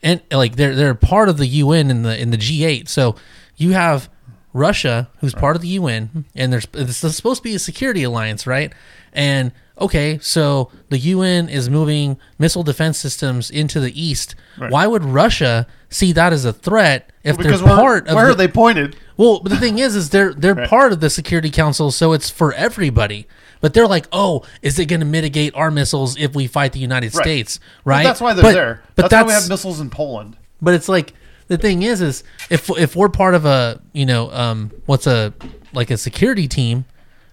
[0.03, 3.15] and like they're they're part of the un in the in the g8 so
[3.55, 4.09] you have
[4.53, 8.45] russia who's part of the un and there's it's supposed to be a security alliance
[8.47, 8.73] right?
[9.13, 14.71] And okay so the un is moving missile defense systems into the east Right.
[14.71, 18.25] why would russia see that as a threat if Because they're where, part of where
[18.25, 18.95] the, are they pointed?
[19.17, 20.69] well, but the thing is, is they're they're Right.
[20.69, 23.27] part of the Security Council, so it's for everybody.
[23.59, 26.79] But they're like, oh, is it going to mitigate our missiles if we fight the
[26.79, 27.23] United Right.
[27.23, 27.59] States?
[27.83, 28.03] Right.
[28.03, 28.81] that's why they're But- there.
[28.95, 30.37] But that's, why we have missiles in Poland.
[30.61, 31.13] but it's like
[31.47, 35.33] the thing is, is if if we're part of a you know um what's a
[35.73, 36.85] like a security team,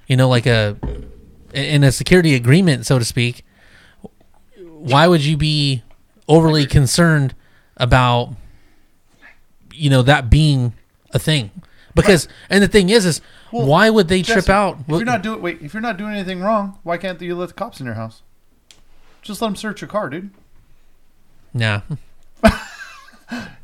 [0.08, 0.76] you know, like a
[1.54, 3.44] in a security agreement, so to speak,
[4.56, 5.82] why would you be
[6.28, 7.34] overly concerned
[7.76, 8.34] about
[9.72, 10.74] you know that being
[11.12, 11.50] a thing?
[11.94, 13.20] Because and the thing is, is
[13.52, 14.78] Well, why would they trip out?
[14.80, 17.48] If you're not doing wait, if you're not doing anything wrong, why can't you let
[17.48, 18.22] the cops in your house?
[19.22, 20.30] Just let them search your car, dude.
[21.54, 21.82] Nah.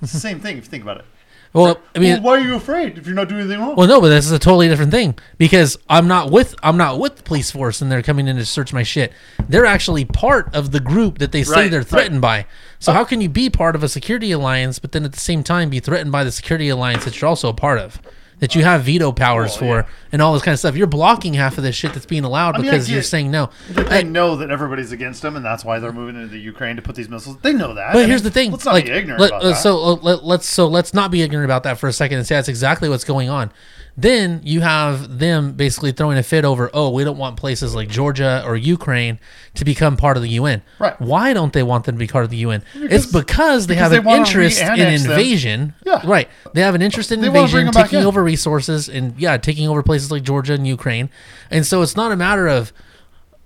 [0.01, 1.05] it's the same thing if you think about it.
[1.53, 3.75] Well, I mean, well, why are you afraid if you're not doing anything wrong?
[3.75, 7.01] Well, no, but this is a totally different thing because I'm not with I'm not
[7.01, 9.13] with the police force and they're coming in to search my shit.
[9.49, 11.89] They're actually part of the group that they say Right, they're right.
[11.89, 12.47] threatened by.
[12.79, 12.95] So oh.
[12.95, 15.71] how can you be part of a security alliance, but then at the same time
[15.71, 18.01] be threatened by the security alliance that you're also a part of?
[18.41, 19.95] That you have veto powers Well, for yeah.
[20.13, 20.75] and all this kind of stuff.
[20.75, 23.51] You're blocking half of this shit that's being allowed mean, because you're saying no.
[23.69, 26.77] They I- know that everybody's against them, and that's why they're moving into the Ukraine
[26.77, 27.37] to put these missiles.
[27.43, 27.91] They know that.
[27.91, 29.57] I But mean, here's the thing: Let's not like, be ignorant let- about uh, that.
[29.57, 32.27] So uh, let, let's so let's not be ignorant about that for a second and
[32.27, 33.53] say that's exactly what's going on.
[34.01, 37.89] Then you have them basically throwing a fit over, oh, we don't want places like
[37.89, 39.19] Georgia or Ukraine
[39.55, 40.63] to become part of the UN.
[40.79, 40.99] Right.
[41.01, 42.63] Why don't they want them to be part of the UN?
[42.73, 44.95] Because- it's because they because have they an interest in them.
[44.95, 45.75] invasion.
[45.85, 46.01] Yeah.
[46.05, 46.29] Right.
[46.55, 48.07] They have an interest in They invasion, taking in.
[48.07, 51.11] over resources, and yeah, taking over places like Georgia and Ukraine.
[51.51, 52.73] And so it's not a matter of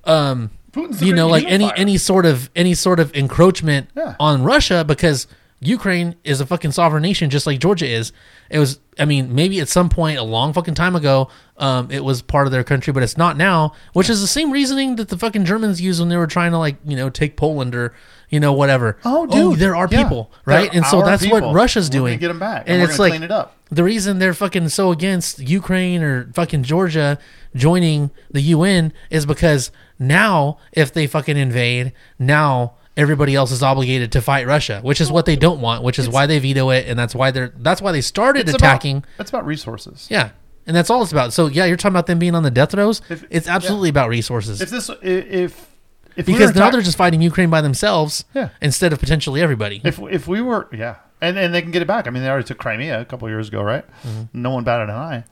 [0.04, 4.14] um, Putin's you know, like any any sort of any sort of encroachment Yeah.
[4.20, 5.26] on Russia because
[5.60, 8.12] Ukraine is a fucking sovereign nation, just like Georgia is.
[8.50, 12.04] It was, I mean, maybe at some point a long fucking time ago, um, it
[12.04, 13.72] was part of their country, but it's not now.
[13.94, 16.58] Which is the same reasoning that the fucking Germans used when they were trying to
[16.58, 17.94] like, you know, take Poland or
[18.28, 18.98] you know whatever.
[19.04, 20.02] Oh, dude, there are yeah.
[20.02, 20.70] people, right?
[20.70, 21.40] They're and so that's people.
[21.40, 22.18] what Russia's doing.
[22.18, 23.56] get 'em back, and, and it's like clean it up.
[23.70, 27.18] the reason they're fucking so against Ukraine or fucking Georgia
[27.54, 34.12] joining the UN is because now if they fucking invade, now everybody else is obligated
[34.12, 36.86] to fight Russia, which is what they don't want, which is why they veto it,
[36.88, 38.98] and that's why they're that's why they started It's attacking.
[38.98, 40.06] About, it's about resources.
[40.10, 40.30] yeah.
[40.66, 41.32] And that's all it's about.
[41.34, 43.02] So yeah, you're talking about them being on the death rows.
[43.10, 44.62] If- it's absolutely about resources.
[44.62, 45.68] If this, if
[46.16, 48.48] if because were now attack- they're just fighting Ukraine by themselves Yeah.
[48.62, 49.80] instead of potentially everybody.
[49.84, 52.06] if if we were yeah, and and they can get it back.
[52.06, 53.84] I mean, they already took Crimea a couple years ago, right?
[54.06, 54.22] Mm-hmm.
[54.42, 55.24] No one batted an eye.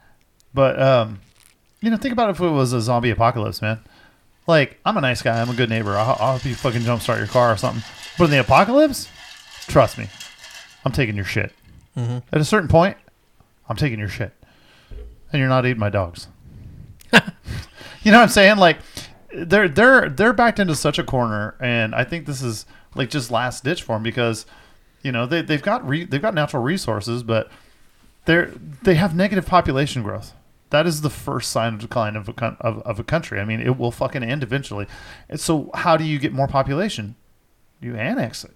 [0.52, 1.20] But um,
[1.80, 3.80] you know, think about if it was a zombie apocalypse, man.
[4.46, 5.40] Like, I'm a nice guy.
[5.40, 5.96] I'm a good neighbor.
[5.96, 7.82] I'll, I'll help you fucking jumpstart your car or something.
[8.18, 9.08] But in the apocalypse,
[9.68, 10.08] trust me,
[10.84, 11.52] I'm taking your shit.
[11.96, 12.18] Mm-hmm.
[12.32, 12.96] At a certain point,
[13.68, 14.32] I'm taking your shit,
[15.32, 16.28] and you're not eating my dogs.
[17.12, 18.56] you know what I'm saying?
[18.56, 18.78] Like,
[19.34, 23.30] they're they're they're backed into such a corner, and I think this is like just
[23.30, 24.46] last ditch for them because,
[25.02, 27.50] you know, they they've got re, they've got natural resources, but
[28.24, 28.52] they're
[28.82, 30.34] they have negative population growth.
[30.72, 33.38] That is the first sign of decline of a of, of a country.
[33.38, 34.86] I mean, it will fucking end eventually.
[35.28, 37.14] And so, how do you get more population?
[37.82, 38.54] You annex it,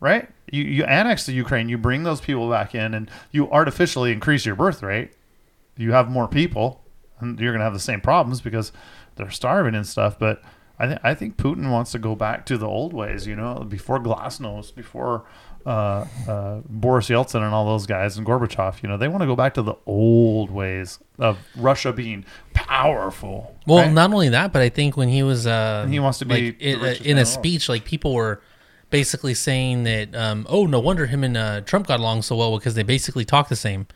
[0.00, 0.26] right?
[0.50, 1.68] You you annex the Ukraine.
[1.68, 5.12] You bring those people back in, and you artificially increase your birth rate.
[5.76, 6.82] You have more people,
[7.20, 8.72] and you're gonna have the same problems because
[9.16, 10.18] they're starving and stuff.
[10.18, 10.42] But
[10.78, 13.26] I think I think Putin wants to go back to the old ways.
[13.26, 15.24] You know, before Glasnost, before
[15.66, 18.82] uh, uh, Boris Yeltsin and all those guys and Gorbachev.
[18.82, 23.56] You know, they want to go back to the old ways of Russia being powerful.
[23.66, 23.92] Well, right?
[23.92, 26.60] not only that, but I think when he was uh, he wants to be like,
[26.60, 28.42] in, in a speech, like people were
[28.90, 32.56] basically saying that, um, oh, no wonder him and uh, Trump got along so well
[32.56, 33.86] because they basically talk the same.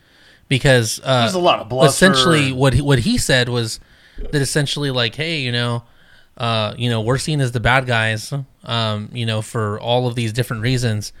[0.49, 3.79] Because uh, There's a lot of bluster essentially what he, what he said was
[4.17, 5.83] that essentially like, hey, you know,
[6.35, 10.15] uh, you know, we're seen as the bad guys, um, you know, for all of
[10.15, 11.13] these different reasons,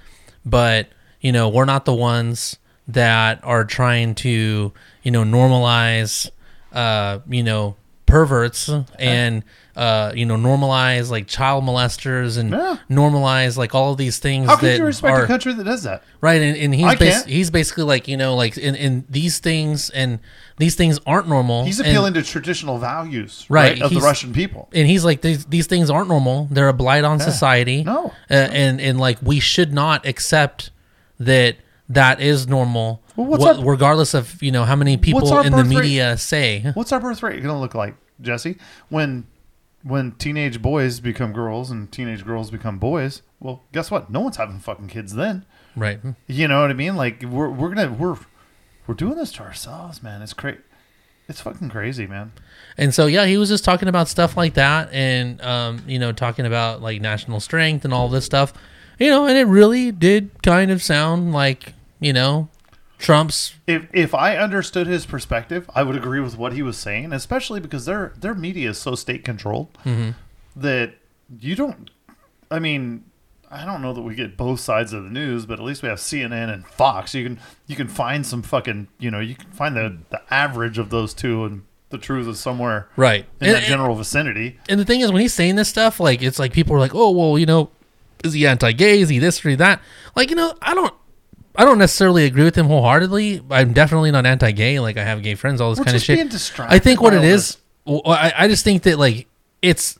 [0.45, 0.89] but
[1.21, 4.73] you know, we're not the ones that are trying to,
[5.03, 6.29] you know, normalize,
[6.73, 7.75] uh, you know,
[8.09, 9.43] perverts and
[9.75, 12.77] uh, you know, normalize like child molesters and Yeah.
[12.89, 15.83] normalize like all of these things How that you respect are a country that does
[15.83, 16.03] that?
[16.19, 17.27] right and, and he's bas- can't.
[17.29, 20.19] he's basically like you know like in, in these things and
[20.57, 24.03] these things aren't normal He's and- appealing to traditional values, Right, right, of the he's-
[24.03, 24.67] Russian people.
[24.73, 28.07] and he's like these, these things aren't normal they're a blight on society No.
[28.29, 30.71] uh, and and like we should not accept
[31.19, 31.55] that
[31.87, 35.51] that is normal Well, what's what- our- regardless of you know how many people in
[35.51, 35.67] the rate?
[35.67, 38.57] media say What's our birth rate going to look like, Jesse?
[38.87, 39.27] When
[39.83, 44.09] when teenage boys become girls and teenage girls become boys, well, guess what?
[44.09, 45.45] No one's having fucking kids then.
[45.75, 46.95] right You know what I mean?
[46.95, 48.15] Like we're we're gonna we're
[48.87, 50.21] we're doing this to ourselves, man.
[50.21, 50.59] It's crazy.
[51.27, 52.31] It's fucking crazy, man.
[52.77, 56.13] And so yeah, he was just talking about stuff like that, and um, you know,
[56.13, 58.53] talking about like national strength and all this stuff,
[58.97, 62.47] you know, and it really did kind of sound like you know,
[62.99, 67.11] Trump's If if I understood his perspective, I would agree with what he was saying,
[67.13, 70.11] especially because their their media is so state controlled mm-hmm.
[70.55, 70.93] that
[71.39, 71.89] you don't.
[72.51, 73.05] I mean,
[73.49, 75.87] I don't know that we get both sides of the news, but at least we
[75.87, 77.15] have CNN and Fox.
[77.15, 80.77] You can you can find some fucking you know you can find the the average
[80.77, 83.25] of those two, and the truth is somewhere right.
[83.39, 84.59] in And, that general vicinity.
[84.67, 86.93] and the thing is, when he's saying this stuff, like it's like people are like,
[86.93, 87.71] oh well, you know,
[88.25, 88.99] is he anti-gay?
[88.99, 89.81] Is he this or that?
[90.17, 90.93] Like you know, I don't.
[91.59, 93.43] I don't necessarily agree with him wholeheartedly.
[93.51, 94.79] I'm definitely not anti-gay.
[94.79, 96.59] Like I have gay friends, all this We're kind of just shit.
[96.61, 99.27] I think what it is, well, I, I just think that like
[99.61, 99.99] it's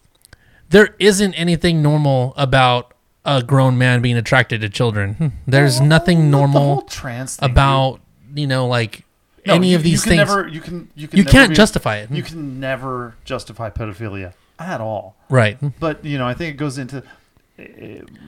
[0.69, 2.93] there isn't anything normal about
[3.26, 5.15] a grown man being attracted to children.
[5.15, 5.28] Hmm.
[5.48, 8.00] There's Well, nothing normal trans thing, about
[8.34, 9.04] you know like
[9.45, 10.30] No, any you- of these you things.
[10.30, 14.32] Never, you can you can you can't be- justify it, You can never justify pedophilia
[14.58, 15.17] at all.
[15.30, 15.58] right?
[15.80, 17.04] But you know, I think it goes into.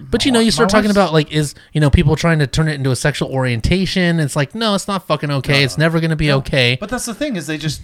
[0.10, 2.68] But you know, you start talking about like is you know people trying to turn
[2.68, 4.20] it into a sexual orientation.
[4.20, 5.64] It's like no, it's not fucking okay.
[5.64, 6.78] it's never gonna be okay.
[6.80, 7.82] But that's the thing is they just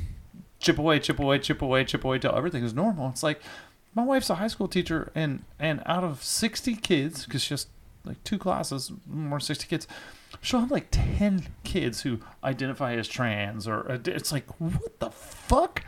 [0.60, 3.10] chip away, chip away, chip away, chip away till everything is normal.
[3.10, 3.42] It's like
[3.94, 7.68] my wife's a high school teacher, and and out of sixty kids, because she has
[8.06, 9.88] like two classes, more sixty kids,
[10.42, 15.10] she'll have like ten kids who identify as trans, or uh, it's like what the
[15.10, 15.84] fuck,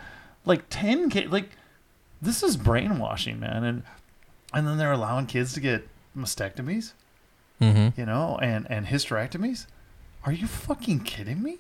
[0.45, 1.51] like ten kids, like
[2.21, 3.83] this is brainwashing, man, and
[4.53, 6.93] and then they're allowing kids to get mastectomies,
[7.59, 9.65] hmm you know, and and hysterectomies.
[10.25, 11.57] Are you fucking kidding me?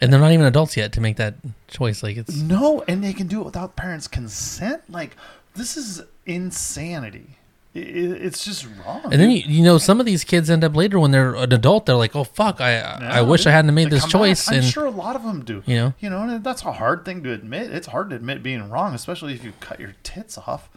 [0.00, 1.34] And they're not even adults yet to make that
[1.68, 2.02] choice.
[2.02, 4.82] Like it's No, and they can do it without parents' consent.
[4.88, 5.16] Like
[5.54, 7.36] this is insanity.
[7.72, 9.02] It's just wrong.
[9.04, 11.52] and then you, you know some of these kids end up later when they're an
[11.52, 11.86] adult.
[11.86, 14.48] They're like, oh fuck, I I wish I hadn't made this choice.
[14.48, 15.62] I'm and sure a lot of them do.
[15.66, 17.70] you know, You know, and that's a hard thing to admit.
[17.70, 20.68] It's hard to admit being wrong, especially if you cut your tits off.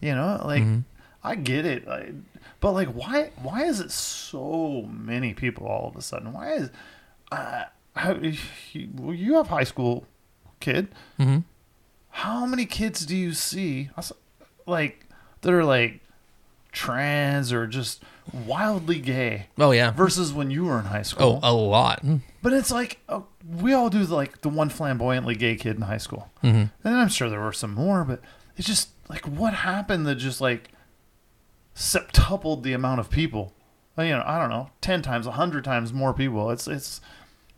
[0.00, 0.80] You know, like Mm-hmm.
[1.28, 2.12] I get it, I,
[2.60, 3.30] but like, why?
[3.42, 6.32] Why is it so many people all of a sudden?
[6.32, 6.70] Why is?
[7.30, 7.64] Uh,
[7.94, 10.06] how, you, well, you have high school
[10.60, 10.88] kid.
[11.18, 11.44] Mhm.
[12.10, 13.90] How many kids do you see,
[14.66, 15.06] like,
[15.42, 16.00] that are like
[16.72, 18.02] trans or just
[18.46, 21.40] wildly gay oh yeah, versus when you were in high school?
[21.42, 22.02] oh a lot.
[22.42, 25.98] But it's like uh, we all do like the one flamboyantly gay kid in high
[25.98, 28.04] school, hmm and I'm sure there were some more.
[28.04, 28.20] But
[28.56, 30.70] it's just like what happened that just like
[31.78, 33.54] septupled the amount of people.
[33.96, 36.50] You know, I don't know, ten times, a hundred times more people.
[36.50, 37.00] It's it's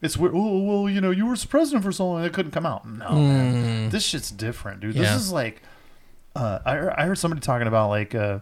[0.01, 0.33] it's weird.
[0.35, 2.87] Oh well, you know, you were president for so long, it couldn't come out.
[2.89, 4.95] No, man, this shit's different, dude.
[4.95, 5.61] This is like,
[6.35, 8.39] uh, I heard- I heard somebody talking about like, uh,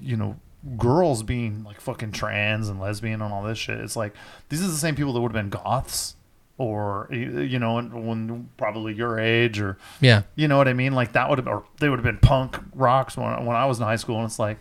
[0.00, 0.36] you know,
[0.78, 3.78] girls being like fucking trans and lesbian and all this shit.
[3.80, 4.14] It's like
[4.48, 6.14] these are the same people that would have been goths
[6.56, 10.94] or you you know when probably your age or Yeah, you know what I mean?
[10.94, 13.78] Like that would have, or they would have been punk rocks when, when I was
[13.78, 14.16] in high school.
[14.16, 14.58] And it's like,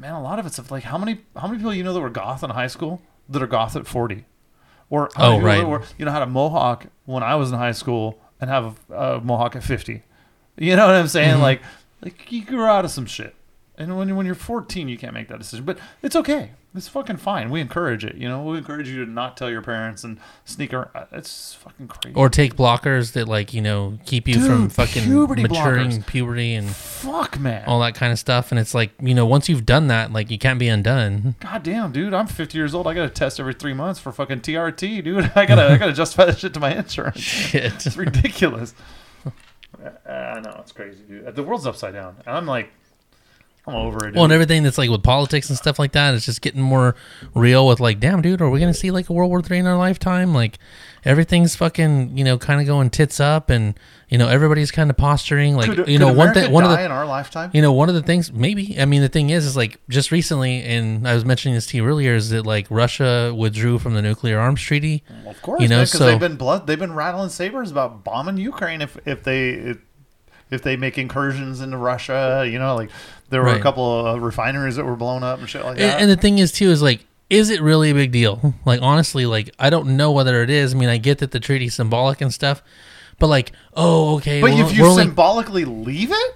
[0.00, 2.10] man, a lot of it's like how many how many people you know that were
[2.10, 4.24] goth in high school that are goth at forty,
[4.88, 5.66] or how Oh, right.
[5.66, 8.94] were, you know had a mohawk when I was in high school and have a,
[8.94, 10.02] a mohawk at fifty.
[10.56, 11.36] You know what I'm saying?
[11.36, 11.42] Mhm.
[11.42, 11.62] Like
[12.02, 13.34] like you grew out of some shit,
[13.80, 15.64] and when when you're 14, you can't make that decision.
[15.64, 16.50] But it's okay.
[16.74, 17.50] It's fucking fine.
[17.50, 18.14] We encourage it.
[18.14, 20.90] You know, we encourage you to not tell your parents and sneak around.
[20.94, 22.14] Uh, it's fucking crazy.
[22.14, 26.06] or take blockers that like you know keep you from fucking puberty maturing blockers.
[26.06, 27.64] puberty and fuck, man.
[27.66, 28.52] all that kind of stuff.
[28.52, 31.34] And it's like you know once you've done that, like you can't be undone.
[31.40, 32.14] God damn, dude!
[32.14, 32.86] I'm 50 years old.
[32.86, 35.32] I got to test every three months for fucking TRT, dude.
[35.34, 37.18] I gotta, I gotta justify that shit to my insurance.
[37.20, 37.86] Shit.
[37.86, 38.74] It's ridiculous.
[39.26, 39.28] I
[40.08, 41.34] uh, I know it's crazy, dude.
[41.34, 42.70] The world's upside down, and I'm like,
[43.70, 44.10] I'm over it.
[44.10, 44.14] Dude.
[44.16, 46.94] Well, and everything that's like with politics and stuff like that is just getting more
[47.34, 47.66] real.
[47.66, 49.76] With like, damn, dude, are we gonna see like a World War Three in our
[49.76, 50.34] lifetime?
[50.34, 50.58] Like,
[51.04, 53.78] everything's fucking, you know, kind of going tits up, and
[54.08, 55.56] you know, everybody's kind of posturing.
[55.56, 57.50] Like, could, you could know, one thing, one of the, in our lifetime.
[57.52, 58.80] you know, one of the things, maybe.
[58.80, 61.76] I mean, the thing is, is like just recently, and I was mentioning this to
[61.76, 65.04] you earlier, is that like Russia withdrew from the nuclear arms treaty.
[65.22, 68.04] Well, of course, you know, because so- they've been blood, they've been rattling sabers about
[68.04, 69.78] bombing Ukraine if if they if,
[70.50, 72.46] if they make incursions into Russia.
[72.50, 72.90] You know, like
[73.30, 73.60] there were Right.
[73.60, 76.00] a couple of uh, refineries that were blown up and shit like that.
[76.00, 78.54] and the thing is, too, is like, is it really a big deal?
[78.64, 80.74] Like, honestly, like, I don't know whether it is.
[80.74, 82.62] I mean, I get that the treaty's symbolic and stuff,
[83.18, 84.40] but like, oh, okay.
[84.40, 86.34] But if you only- symbolically leave it,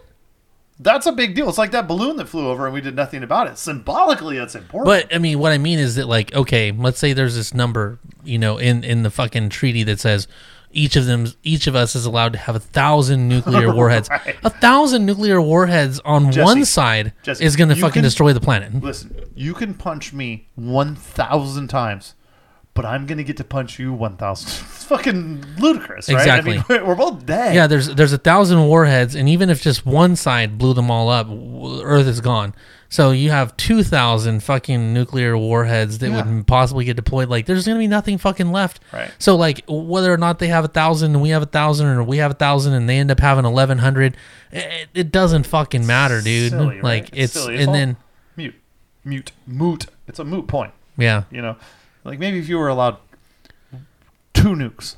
[0.80, 1.48] that's a big deal.
[1.48, 3.58] It's like that balloon that flew over and we did nothing about it.
[3.58, 4.86] Symbolically, that's important.
[4.86, 7.98] But I mean, what I mean is that, like, okay, let's say there's this number,
[8.24, 10.26] you know, in in the fucking treaty that says
[10.74, 14.08] each of them, each of us is allowed to have a thousand nuclear warheads.
[14.10, 14.36] Right.
[14.44, 18.32] A thousand nuclear warheads on Jesse, one side Jesse, is going to fucking can- destroy
[18.32, 18.74] the planet.
[18.82, 22.14] Listen, you can punch me 1,000 times,
[22.74, 24.48] but I'm going to get to punch you 1,000.
[24.84, 26.18] It's fucking ludicrous, right?
[26.18, 26.58] Exactly.
[26.68, 27.54] I mean, we're both dead.
[27.54, 31.08] Yeah, there's there's a thousand warheads, and even if just one side blew them all
[31.08, 31.26] up,
[31.82, 32.54] Earth is gone.
[32.94, 36.24] So you have two thousand fucking nuclear warheads that Yeah.
[36.32, 37.28] would possibly get deployed.
[37.28, 38.78] Like, there's gonna be nothing fucking left.
[38.92, 39.10] Right.
[39.18, 42.04] So like, whether or not they have a thousand and we have a thousand, or
[42.04, 44.16] we have a thousand and they end up having eleven hundred,
[44.52, 46.52] it, it doesn't fucking matter, dude.
[46.52, 46.80] Silly?
[46.82, 47.54] Like It's it's, silly.
[47.56, 47.96] It's and then
[48.36, 48.54] Mute.
[49.04, 49.32] Mute.
[49.44, 49.86] Moot.
[50.06, 51.56] It's a moot point, yeah, you know?
[52.04, 52.98] Like maybe if you were allowed
[54.34, 54.94] two nukes,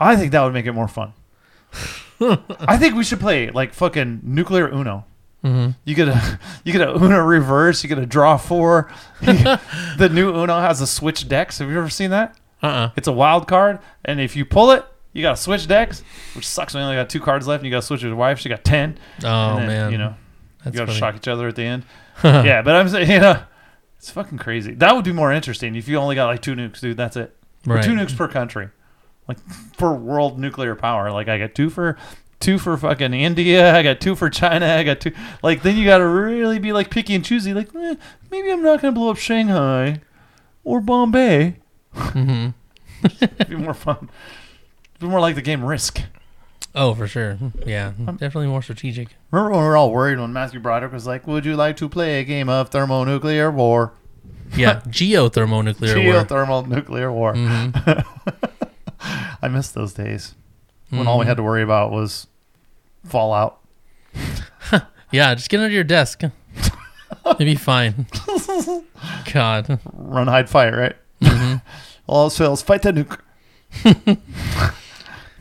[0.00, 1.12] I think that would make it more fun.
[2.20, 5.04] I think we should play like fucking nuclear Uno.
[5.42, 7.82] Hmm You get a you get a Uno reverse.
[7.82, 8.90] You get a draw four.
[9.20, 11.58] the new Uno has a switch decks.
[11.58, 12.36] Have you ever seen that?
[12.62, 15.66] uh, uh It's a wild card, and if you pull it, you got to switch
[15.66, 16.02] decks,
[16.34, 16.74] which sucks.
[16.74, 18.38] When you only got two cards left, and you got to switch with your wife.
[18.38, 18.98] She got ten.
[19.24, 20.14] Oh then, man, you know,
[20.64, 21.84] That's you gotta shock each other at the end.
[22.24, 23.42] yeah, but I'm saying, you know,
[23.98, 24.74] it's fucking crazy.
[24.74, 26.96] That would be more interesting if you only got like two nukes, dude.
[26.96, 27.36] That's it.
[27.68, 27.84] Or Right.
[27.84, 28.68] Two nukes per country,
[29.28, 29.38] like
[29.76, 31.10] for world nuclear power.
[31.12, 31.96] Like I got two for.
[32.42, 33.74] Two for fucking India.
[33.74, 34.66] I got two for China.
[34.66, 35.12] I got two.
[35.42, 37.54] Like then you got to really be like picky and choosy.
[37.54, 37.94] Like eh,
[38.30, 40.00] maybe I'm not gonna blow up Shanghai
[40.64, 41.56] or Bombay.
[41.94, 42.48] Mm-hmm.
[43.22, 44.10] It'd be more fun.
[44.90, 46.02] It'd be more like the game Risk.
[46.74, 47.38] Oh, for sure.
[47.66, 49.08] Yeah, Um, definitely more strategic.
[49.30, 51.88] Remember when we were all worried when Matthew Broderick was like, "Would you like to
[51.88, 53.92] play a game of thermonuclear war?"
[54.56, 56.24] Yeah, geothermonuclear war.
[56.24, 57.34] Geothermal nuclear war.
[57.34, 57.70] hmm
[59.42, 60.34] I miss those days
[60.90, 62.26] when all we had to worry about was
[63.04, 63.58] Fallout.
[65.10, 66.22] Yeah, just get under your desk.
[66.24, 68.06] It'd be fine.
[69.34, 69.78] God.
[69.92, 70.70] Run, hide, fight.
[70.74, 70.96] Right.
[71.22, 71.56] hmm
[72.06, 73.18] All else fails, fight the nuke.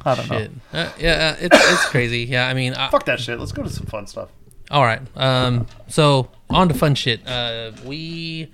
[0.06, 0.48] I don't know.
[0.74, 2.24] Uh, yeah, uh, it's it's crazy.
[2.26, 3.40] Yeah, I mean, I, Fuck that shit.
[3.40, 4.28] Let's go to some fun stuff.
[4.70, 5.02] all right.
[5.16, 7.26] Um, so on to fun shit.
[7.26, 8.52] Uh, we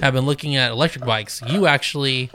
[0.00, 1.42] have been looking at electric bikes.
[1.48, 2.30] You actually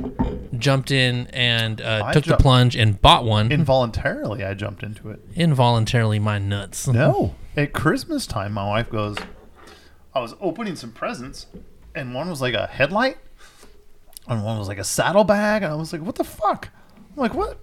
[0.59, 5.19] jumped in and uh, took the plunge and bought one Involuntarily, I jumped into it.
[5.35, 6.19] involuntarily.
[6.19, 6.87] My nuts.
[6.87, 7.35] No.
[7.55, 9.17] At Christmas time, my wife goes,
[10.13, 11.47] I was opening some presents,
[11.95, 13.17] and one was like a headlight,
[14.27, 16.69] and one was like a saddlebag, and I was like, what the fuck?
[16.95, 17.59] I'm like, what?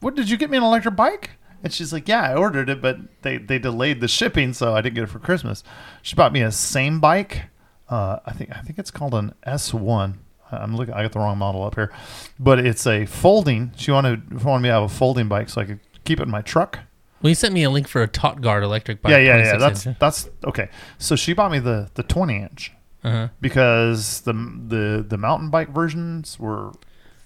[0.00, 1.30] What did you get me an electric bike?
[1.62, 4.80] And she's like, yeah, I ordered it, but they, they delayed the shipping, so I
[4.80, 5.62] didn't get it for Christmas.
[6.00, 7.42] She bought me a Samebike.
[7.88, 10.14] Uh, I think I think it's called an S1.
[10.52, 10.94] I'm looking.
[10.94, 11.92] I got the wrong model up here,
[12.38, 13.72] but it's a folding.
[13.76, 16.30] She wanted wanted me to have a folding bike so I could keep it in
[16.30, 16.80] my truck.
[17.22, 19.10] Well, you sent me a link for a Tot Guard electric bike.
[19.10, 19.56] Yeah, yeah, yeah.
[19.58, 19.98] That's inch.
[19.98, 20.68] that's okay.
[20.98, 22.72] So she bought me the the 20 inch
[23.04, 23.28] uh-huh.
[23.40, 26.72] because the the the mountain bike versions were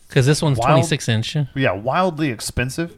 [0.08, 1.36] Because this one's Wild- 26 inch.
[1.54, 2.96] yeah wildly expensive.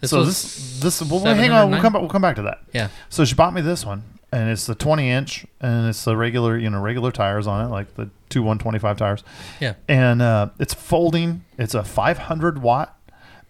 [0.00, 2.58] This so this this well, hang on, we'll come back, we'll come back to that.
[2.72, 2.88] Yeah.
[3.08, 4.04] So she bought me this one,
[4.36, 7.68] and it's the 20 inch, and it's the regular you know regular tires on it,
[7.70, 9.24] like the two 125 tires,
[9.60, 9.74] Yeah.
[9.88, 11.44] and uh, it's folding.
[11.58, 12.98] It's a 500 watt,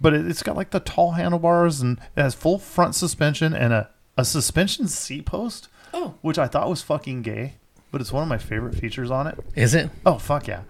[0.00, 3.72] but it, it's got like the tall handlebars and it has full front suspension and
[3.72, 5.68] a a suspension seat post.
[5.94, 6.14] Oh.
[6.20, 7.54] which I thought was fucking gay,
[7.90, 9.38] but it's one of my favorite features on it.
[9.54, 9.88] Is it?
[10.04, 10.62] Oh fuck yeah!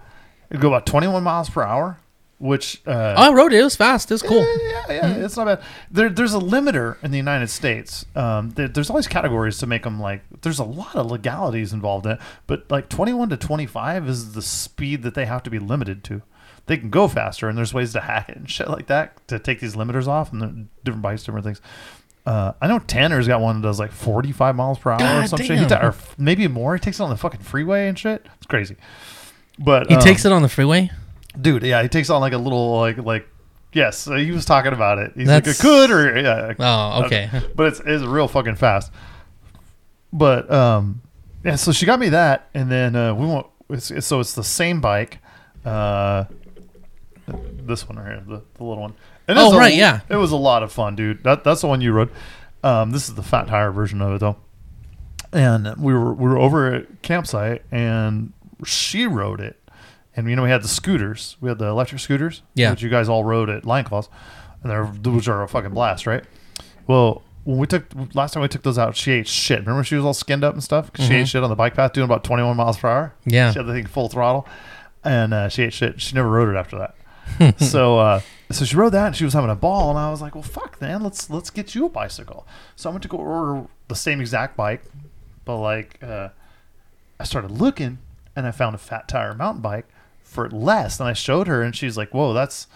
[0.49, 1.97] It'd go about 21 miles per hour,
[2.39, 3.59] which uh, Oh, I rode it.
[3.59, 4.11] It was fast.
[4.11, 4.41] It was cool.
[4.41, 5.61] yeah, yeah, it's not bad.
[5.89, 8.05] There, there's a limiter in the United States.
[8.15, 10.21] Um, there, there's always categories to make them like.
[10.41, 14.41] There's a lot of legalities involved in it, but like 21 to 25 is the
[14.41, 16.21] speed that they have to be limited to.
[16.67, 19.39] They can go faster, and there's ways to hack it and shit like that to
[19.39, 21.61] take these limiters off, and different bikes, different things.
[22.25, 25.29] Uh, I know Tanner's got one that does like 45 miles per hour or God
[25.29, 25.71] some shit.
[25.71, 26.73] Or maybe more.
[26.75, 28.25] He takes it on the fucking freeway and shit.
[28.35, 28.75] It's crazy.
[29.57, 30.91] But He um, takes it on the freeway.
[31.39, 33.27] Dude yeah he takes on like a little like like
[33.73, 35.11] yes uh, he was talking about it.
[35.15, 37.29] He's That's- like I could or yeah Oh, okay.
[37.55, 38.91] but it's, it's real fucking fast.
[40.13, 41.01] But um
[41.43, 44.33] yeah so she got me that and then uh we went it's, it's- so it's
[44.33, 45.19] the same bike
[45.65, 46.25] uh
[47.27, 48.93] this one right here the, the little one.
[49.27, 49.99] And Oh, it's a- right, yeah.
[50.09, 51.23] it was a lot of fun dude.
[51.25, 52.09] That, that's the one you rode.
[52.63, 54.37] Um this is the fat tire version of it though.
[55.33, 58.31] And we were we were over at campsite and
[58.65, 59.59] she rode it
[60.17, 61.37] and you know we had the scooters.
[61.39, 62.71] We had the electric scooters Yeah.
[62.71, 64.09] which you guys all rode at Lion claws.
[64.61, 66.23] And they're those are a fucking blast right?
[66.87, 69.59] Well when we took last time we took those out she ate shit.
[69.59, 70.91] Remember she was all skinned up and stuff?
[70.91, 73.13] 'Cause she ate shit on the bike path doing about 21 miles per hour?
[73.21, 73.29] Mm-hmm.
[73.29, 73.51] Yeah.
[73.53, 74.45] she had the thing full throttle.
[75.03, 76.01] And uh, she ate shit.
[76.01, 76.95] She never rode it after that.
[77.59, 80.21] So uh, so she rode that and she was having a ball and I was
[80.21, 82.47] like, well, fuck, man, let's let's get you a bicycle.
[82.75, 84.83] So I went to go order the same exact bike,
[85.45, 86.29] but like uh,
[87.19, 87.99] I started looking
[88.35, 89.85] and I found a fat tire mountain bike
[90.27, 90.99] for less.
[90.99, 92.67] And I showed her and she's like, whoa, that's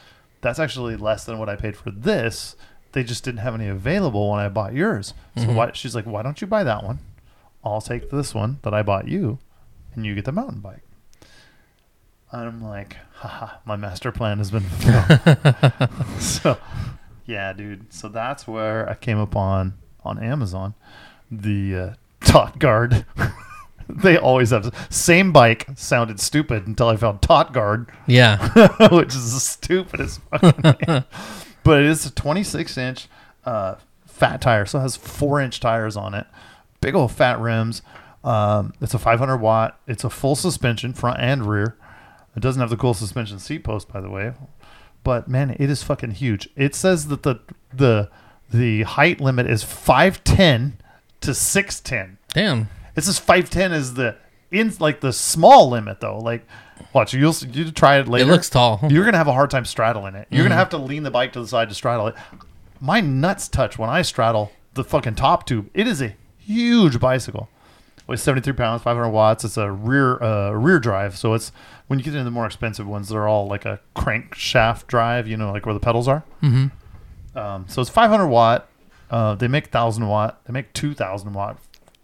[0.41, 2.55] that's actually less than what I paid for this.
[2.93, 5.13] They just didn't have any available when I bought yours.
[5.37, 6.99] So why, she's like, why don't you buy that one?
[7.63, 9.37] I'll take this one that I bought you,
[9.93, 10.83] and you get the mountain bike.
[12.31, 15.89] And I'm like, haha, my master plan has been fulfilled.
[16.19, 16.57] so,
[17.25, 17.93] yeah, dude.
[17.93, 20.73] So that's where I came upon on Amazon
[21.29, 21.93] the uh,
[22.25, 23.05] Tot Guard.
[24.03, 25.77] they always have Samebike.
[25.77, 28.47] Sounded stupid until I found Tot Guard, Yeah.
[28.91, 31.03] which is the stupidest fucking.
[31.63, 33.07] But it is a 26 inch
[33.45, 33.75] uh,
[34.07, 36.25] fat tire, so it has four inch tires on it.
[36.81, 37.83] Big old fat rims.
[38.23, 39.79] Um, it's a 500 watt.
[39.87, 41.77] It's a full suspension, front and rear.
[42.35, 44.33] It doesn't have the cool suspension seat post, by the way.
[45.03, 46.49] But man, it is fucking huge.
[46.55, 47.35] It says that the
[47.71, 48.09] the
[48.49, 50.73] the height limit is 5'10
[51.21, 52.17] to 6'10.
[52.33, 52.69] Damn.
[53.01, 54.15] It says 5'10 is the
[54.51, 56.19] in like the small limit though.
[56.19, 56.45] Like
[56.93, 58.29] watch you'll you try it later.
[58.29, 58.79] It looks tall.
[58.89, 60.27] You're gonna have a hard time straddling it.
[60.29, 62.15] You're gonna have to lean the bike to the side to straddle it.
[62.79, 65.69] My nuts touch when I straddle the fucking top tube.
[65.73, 67.49] It is a huge bicycle.
[68.05, 69.43] weighs 73 pounds, 500 watts.
[69.43, 71.51] It's a rear uh, rear drive, so it's
[71.87, 75.27] when you get into the more expensive ones, they're all like a crankshaft drive.
[75.27, 76.23] You know, like where the pedals are.
[76.43, 77.37] Mm-hmm.
[77.37, 78.67] Um, so it's 500 watt.
[79.09, 80.41] Uh, they make 1,000 watt.
[80.45, 81.57] They make 2,000 watt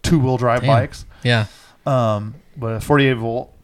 [0.08, 0.68] two wheel drive Damn.
[0.68, 1.04] bikes.
[1.22, 1.46] Yeah.
[1.86, 3.54] Um, but 48 volt.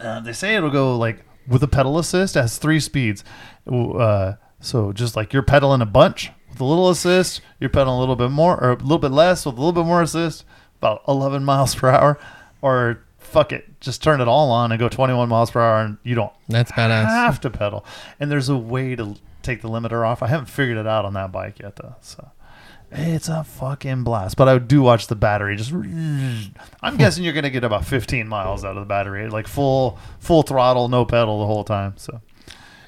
[0.00, 2.36] Uh, they say it'll go like with a pedal assist.
[2.36, 3.22] It has three speeds.
[3.70, 8.00] Uh, so just like you're pedaling a bunch with a little assist, you're pedaling a
[8.00, 10.44] little bit more or a little bit less with a little bit more assist,
[10.78, 12.18] about 11 miles per hour.
[12.62, 15.98] Or fuck it, just turn it all on and go 21 miles per hour, and
[16.02, 17.04] you don't That's badass.
[17.06, 17.84] have to pedal.
[18.20, 20.22] And there's a way to take the limiter off.
[20.22, 21.96] I haven't figured it out on that bike yet, though.
[22.00, 22.30] So
[22.94, 24.36] it's a fucking blast.
[24.36, 25.56] But I do watch the battery.
[25.56, 25.72] Just
[26.82, 30.42] I'm guessing you're gonna get about 15 miles out of the battery, like full full
[30.42, 31.94] throttle, no pedal the whole time.
[31.96, 32.20] So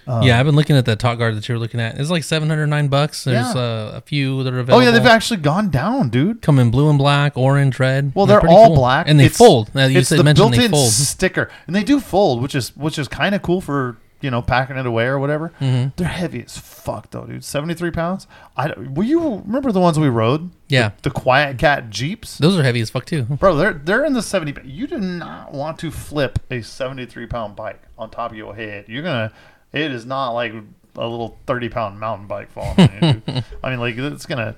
[0.09, 1.99] um, yeah, I've been looking at the Tot Guard that you were looking at.
[1.99, 3.25] It's like seven hundred nine bucks.
[3.25, 3.61] There's Yeah.
[3.61, 4.83] uh, a few that are available.
[4.83, 6.43] Oh yeah, they've actually gone down, dude.
[6.43, 8.13] come in blue and black, orange, red.
[8.15, 8.77] Well, they're, pretty all cool.
[8.77, 9.75] black, and they It's- fold.
[9.75, 10.91] Now, you it's said the built-in fold.
[10.93, 14.41] sticker, and they do fold, which is which is kind of cool for you know
[14.43, 15.53] packing it away or whatever.
[15.61, 15.95] Mhm.
[15.97, 17.45] They're heavy as fuck though, dude.
[17.45, 18.27] Seventy three pounds.
[18.57, 20.51] I will you remember the ones we rode?
[20.69, 20.91] Yeah.
[21.03, 22.39] the, the QuietKat Jeeps.
[22.39, 23.23] Those are heavy as fuck too.
[23.25, 24.55] Bro, they're they're in the seventy.
[24.65, 28.87] You do not want to flip a seventy-three pound bike on top of your head.
[28.89, 29.33] You're gonna.
[29.73, 32.79] It is not like a little thirty pound mountain bike falling.
[33.03, 33.43] on you.
[33.63, 34.57] I mean, like it's gonna.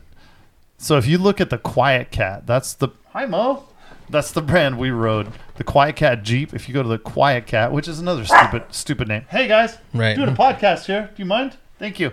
[0.78, 3.64] So if you look at the QuietKat, that's the hi Mo.
[4.11, 5.32] That's the brand we rode.
[5.56, 6.54] The QuietKat Jeep.
[6.54, 9.24] If you go to the QuietKat, which is another stupid stupid name.
[9.28, 10.16] Hey guys, Right.
[10.16, 11.11] doing a podcast here.
[11.14, 11.56] Do you mind?
[11.78, 12.12] Thank you.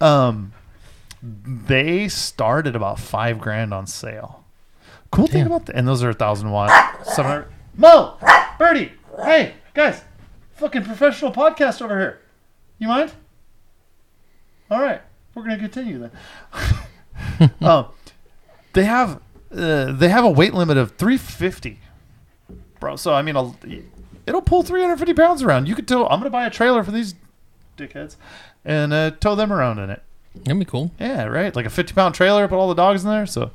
[0.00, 0.52] Um,
[1.22, 4.44] they started about five grand on sale.
[5.10, 6.70] Cool thing about the, and those are a thousand watt,
[7.06, 7.48] seven hundred.
[7.76, 8.16] Mo,
[8.58, 8.92] Birdie,
[9.24, 10.02] hey guys,
[10.54, 12.20] fucking professional podcast over here.
[12.78, 13.12] You mind?
[14.70, 15.02] All right,
[15.34, 17.50] we're gonna continue then.
[17.60, 17.86] um,
[18.72, 19.20] they have
[19.54, 21.80] uh, they have a weight limit of three fifty,
[22.78, 22.96] bro.
[22.96, 23.56] So I mean, I'll,
[24.26, 25.68] it'll pull three hundred fifty pounds around.
[25.68, 26.06] You could tow.
[26.06, 27.14] I'm gonna buy a trailer for these
[27.76, 28.16] dickheads
[28.64, 30.02] and uh, tow them around in it.
[30.44, 30.92] That'd be cool.
[31.00, 31.54] Yeah, right.
[31.56, 33.26] Like a 50 pound trailer, put all the dogs in there.
[33.26, 33.50] So,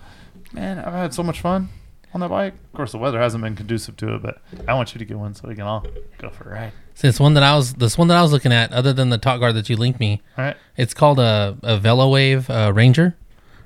[0.52, 1.70] man, I've had so much fun
[2.14, 2.54] on that bike.
[2.54, 5.18] Of course, the weather hasn't been conducive to it, but I want you to get
[5.18, 5.86] one so we can all
[6.18, 6.72] go for a ride.
[6.96, 9.10] So this one that I was this one that I was looking at, other than
[9.10, 10.58] the Tot Guard that you linked me, All right.
[10.76, 13.16] it's called a, a VeloWave uh, Ranger.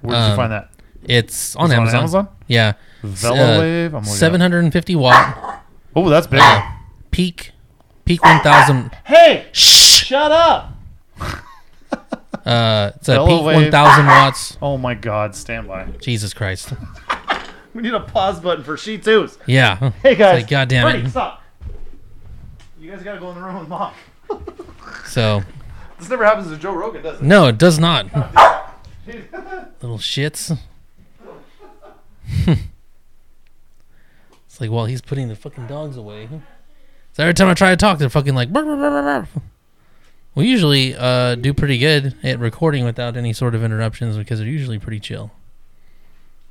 [0.01, 0.69] Where did you Um, find that?
[1.03, 1.99] It's on Is it Amazon.
[1.99, 2.27] Amazon?
[2.47, 2.73] Yeah,
[3.03, 3.93] VeloWave?
[3.93, 5.63] I'm seven hundred and fifty watt
[5.95, 6.39] Oh, that's big.
[6.41, 6.61] uh,
[7.11, 7.51] peak
[8.05, 8.91] peak one thousand.
[9.05, 10.05] hey, Shh.
[10.05, 10.71] shut up.
[12.45, 13.53] Uh, it's a peak VeloWave.
[13.55, 14.57] one thousand watts.
[14.61, 15.35] Oh, my God.
[15.35, 15.85] Stand by.
[16.01, 16.73] Jesus Christ.
[17.71, 19.37] We need a pause button for Shih Tzus.
[19.45, 19.91] Yeah.
[20.01, 20.41] Hey, guys.
[20.41, 20.93] like, God damn it.
[20.93, 21.43] Birdie, stop.
[22.81, 23.93] You guys got to go in the room with mom.
[25.05, 25.43] So
[25.99, 27.23] This never happens to Joe Rogan, does it?
[27.23, 28.05] no, it does not.
[29.05, 30.57] Little shits.
[34.45, 36.27] it's like while he's putting the fucking dogs away.
[37.13, 38.51] So every time I try to talk, they're fucking like.
[38.51, 39.01] "Brr, brr, brr, brr,
[39.33, 39.41] brr."
[40.35, 44.47] We usually uh, do pretty good at recording without any sort of interruptions because they're
[44.47, 45.31] usually pretty chill.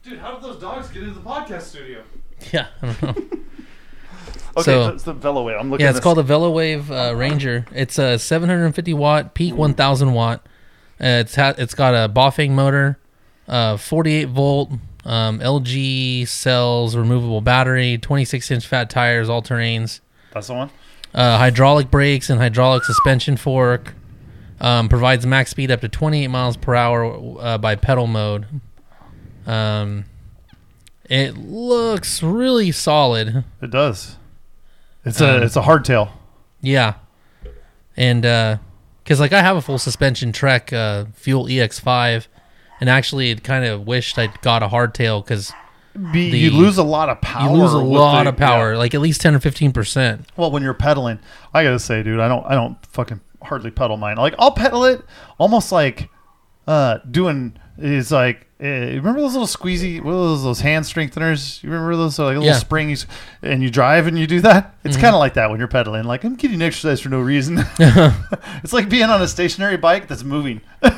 [0.03, 2.03] Dude, how did those dogs get into the podcast studio?
[2.53, 3.15] Yeah, I don't know.
[4.57, 5.59] Okay, So- that's the VeloWave.
[5.61, 7.65] I'm looking Yeah, it's called the VeloWave uh, Ranger.
[7.73, 10.41] It's a 750 watt peak 1000 watt.
[11.01, 12.99] Uh, it's ha- it's got a Bafang motor,
[13.49, 14.71] uh, 48 volt
[15.09, 20.01] um, LG cells, removable battery, 26 inch fat tires, all terrains,
[20.33, 20.71] That's the one?
[21.15, 23.95] uh, hydraulic brakes and hydraulic suspension fork.
[24.61, 28.45] Um, provides max speed up to 28 miles per hour uh, by pedal mode.
[29.47, 30.05] Um,
[31.05, 33.45] it looks really solid.
[33.63, 34.17] It does.
[35.05, 36.11] It's Um, a it's a hardtail.
[36.61, 36.95] Yeah,
[37.97, 38.23] and
[39.05, 42.27] because like I have a full suspension Trek uh, Fuel EX5,
[42.81, 45.53] and actually kind of wished I'd got a hardtail because
[46.13, 47.51] Be, the- you lose a lot of power.
[47.57, 48.79] you lose a lot the- of power, yeah.
[48.79, 50.27] like at least ten or fifteen percent.
[50.37, 51.19] Well, when you're pedaling,
[51.55, 54.17] I gotta say, dude, I don't I don't fucking hardly pedal mine.
[54.17, 55.03] Like I'll pedal it
[55.39, 56.09] almost like
[56.67, 61.71] uh doing is like uh, remember those little squeezy what those those hand strengtheners you
[61.71, 62.55] remember those like little Yeah.
[62.55, 63.07] springs
[63.41, 65.03] and you drive and you do that it's Mm-hmm.
[65.03, 68.73] kind of like that when you're pedaling like i'm getting exercise for no reason it's
[68.73, 70.61] like being on a stationary bike that's moving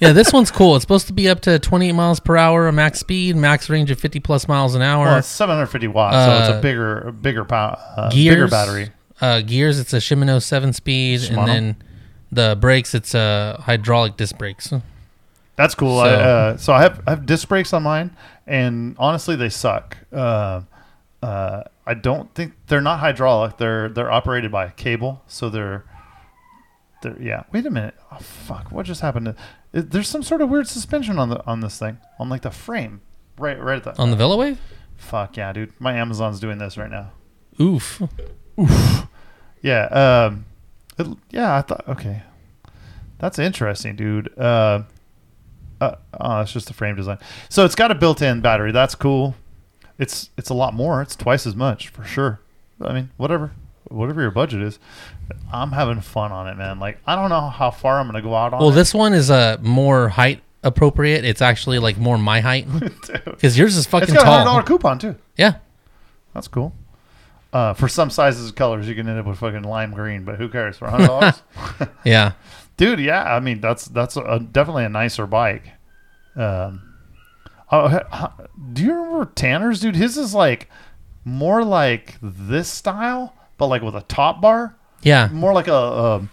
[0.00, 0.74] Yeah, this one's cool.
[0.76, 3.90] It's supposed to be up to 28 miles per hour, a max speed, max range
[3.90, 5.06] of 50 plus miles an hour.
[5.06, 8.90] well it's 750 watts so it's Uh, a bigger bigger power uh, gears, bigger battery
[9.20, 11.38] Uh, gears, it's a Shimano seven speed, Shimano?
[11.38, 11.76] and then
[12.32, 14.72] the brakes, it's a hydraulic disc brakes.
[15.56, 16.00] That's cool.
[16.00, 18.10] So- I, uh, so I have I have disc brakes on mine,
[18.46, 19.96] and honestly, they suck.
[20.12, 20.62] Uh,
[21.22, 23.56] uh, I don't think they're not hydraulic.
[23.58, 25.84] They're they're operated by a cable, so they're
[27.02, 27.44] they're yeah.
[27.52, 27.94] Wait a minute.
[28.10, 28.72] Oh fuck!
[28.72, 29.26] What just happened?
[29.26, 29.36] To,
[29.82, 33.00] there's some sort of weird suspension on the on this thing on like the frame,
[33.38, 34.56] right right at the On the VeloWave?
[34.96, 35.72] Fuck yeah, dude.
[35.80, 37.12] My Amazon's doing this right now.
[37.60, 38.00] Oof.
[38.60, 39.06] Oof.
[39.62, 39.84] Yeah.
[39.86, 40.46] Um,
[40.98, 42.22] it- yeah, I thought, okay.
[43.18, 44.36] That's interesting, dude.
[44.38, 44.82] Uh,
[45.80, 47.18] uh, oh, it's just the frame design.
[47.48, 48.70] So it's got a built-in battery.
[48.72, 49.34] That's cool.
[49.98, 51.00] It's it's a lot more.
[51.02, 52.40] It's twice as much for sure.
[52.80, 53.52] I mean, whatever,
[53.88, 54.78] whatever your budget is.
[55.52, 56.78] I'm having fun on it, man.
[56.80, 58.60] Like I don't know how far I'm gonna go out on.
[58.60, 58.74] Well, it.
[58.74, 61.24] this one is uh, more height appropriate.
[61.24, 62.66] It's actually like more my height
[63.24, 64.52] because yours is It's fucking got a hundred tall.
[64.54, 65.16] dollar coupon too.
[65.36, 65.56] Yeah.
[66.32, 66.72] That's cool.
[67.52, 70.36] Uh, for some sizes and colors, you can end up with fucking lime green, but
[70.36, 71.42] who cares for hundred dollars?
[72.04, 72.32] Yeah.
[72.76, 75.62] dude yeah i mean that's that's a, definitely a nicer bike
[76.34, 76.82] um
[77.70, 78.00] oh,
[78.72, 80.68] do you remember tanner's dude his is like
[81.24, 83.32] more like this style
[83.64, 85.28] but like with a top bar Yeah.
[85.32, 86.28] more like a, a,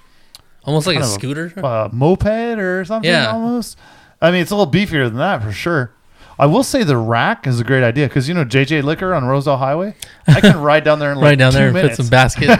[0.63, 1.53] Almost like a kind of a- scooter.
[1.57, 3.31] a moped or something Yeah.
[3.31, 3.77] almost
[4.21, 5.93] i mean it's a little beefier than that for sure
[6.39, 9.25] I will say the rack is a great idea because you know JJ Liquor on
[9.25, 9.93] Roselle Highway.
[10.27, 11.97] I can ride down there in like right down there and minutes.
[11.97, 12.47] put some basket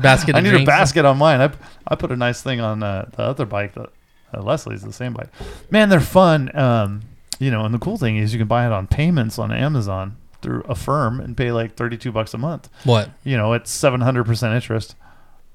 [0.00, 0.34] basket.
[0.34, 0.62] I need drinks.
[0.62, 1.42] a basket on mine.
[1.42, 1.50] I,
[1.86, 3.90] I put a nice thing on uh, the other bike that
[4.32, 5.28] uh, Leslie's the same bike.
[5.70, 6.56] Man, they're fun.
[6.56, 7.02] Um,
[7.38, 10.16] you know, and the cool thing is you can buy it on payments on Amazon
[10.42, 12.68] through Affirm and pay like thirty two bucks a month.
[12.84, 14.94] What You know, it's seven hundred percent interest.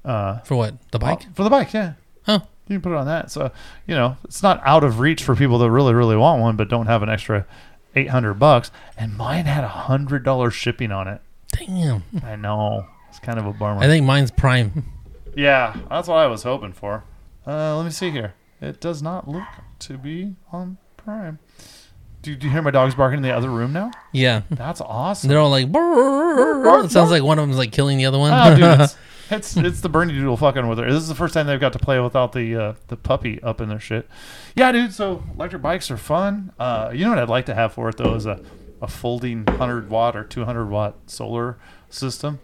[0.04, 0.74] Uh, for what?
[0.90, 1.34] The bike?
[1.34, 1.94] for the bike, yeah.
[2.26, 2.42] Oh.
[2.66, 3.30] You can put it on that.
[3.30, 3.50] So
[3.86, 6.68] you know, it's not out of reach for people that really, really want one, but
[6.68, 7.46] don't have an extra
[7.94, 8.70] eight hundred bucks.
[8.96, 11.20] And mine had a hundred dollars shipping on it.
[11.52, 12.02] Damn.
[12.22, 12.86] I know.
[13.08, 13.80] It's kind of a bummer.
[13.80, 14.84] I think mine's prime.
[15.34, 17.04] Yeah, that's what I was hoping for.
[17.46, 18.34] Uh, let me see here.
[18.60, 19.44] It does not look
[19.80, 21.38] to be on Prime.
[22.22, 23.90] Do, do you hear my dogs barking in the other room now?
[24.12, 24.42] Yeah.
[24.50, 25.28] That's awesome.
[25.28, 25.66] They're all like.
[25.68, 28.32] It sounds like one of them's like killing the other one.
[28.32, 28.96] Oh, dude, it's,
[29.30, 30.90] it's it's the Bernedoodle fucking with her.
[30.90, 33.60] This is the first time they've got to play without the uh, the puppy up
[33.60, 34.08] in their shit.
[34.56, 34.92] Yeah, dude.
[34.92, 36.52] So electric bikes are fun.
[36.58, 38.40] Uh, you know what I'd like to have for it though is a,
[38.82, 41.58] a folding hundred watt or two hundred watt solar
[41.88, 42.40] system.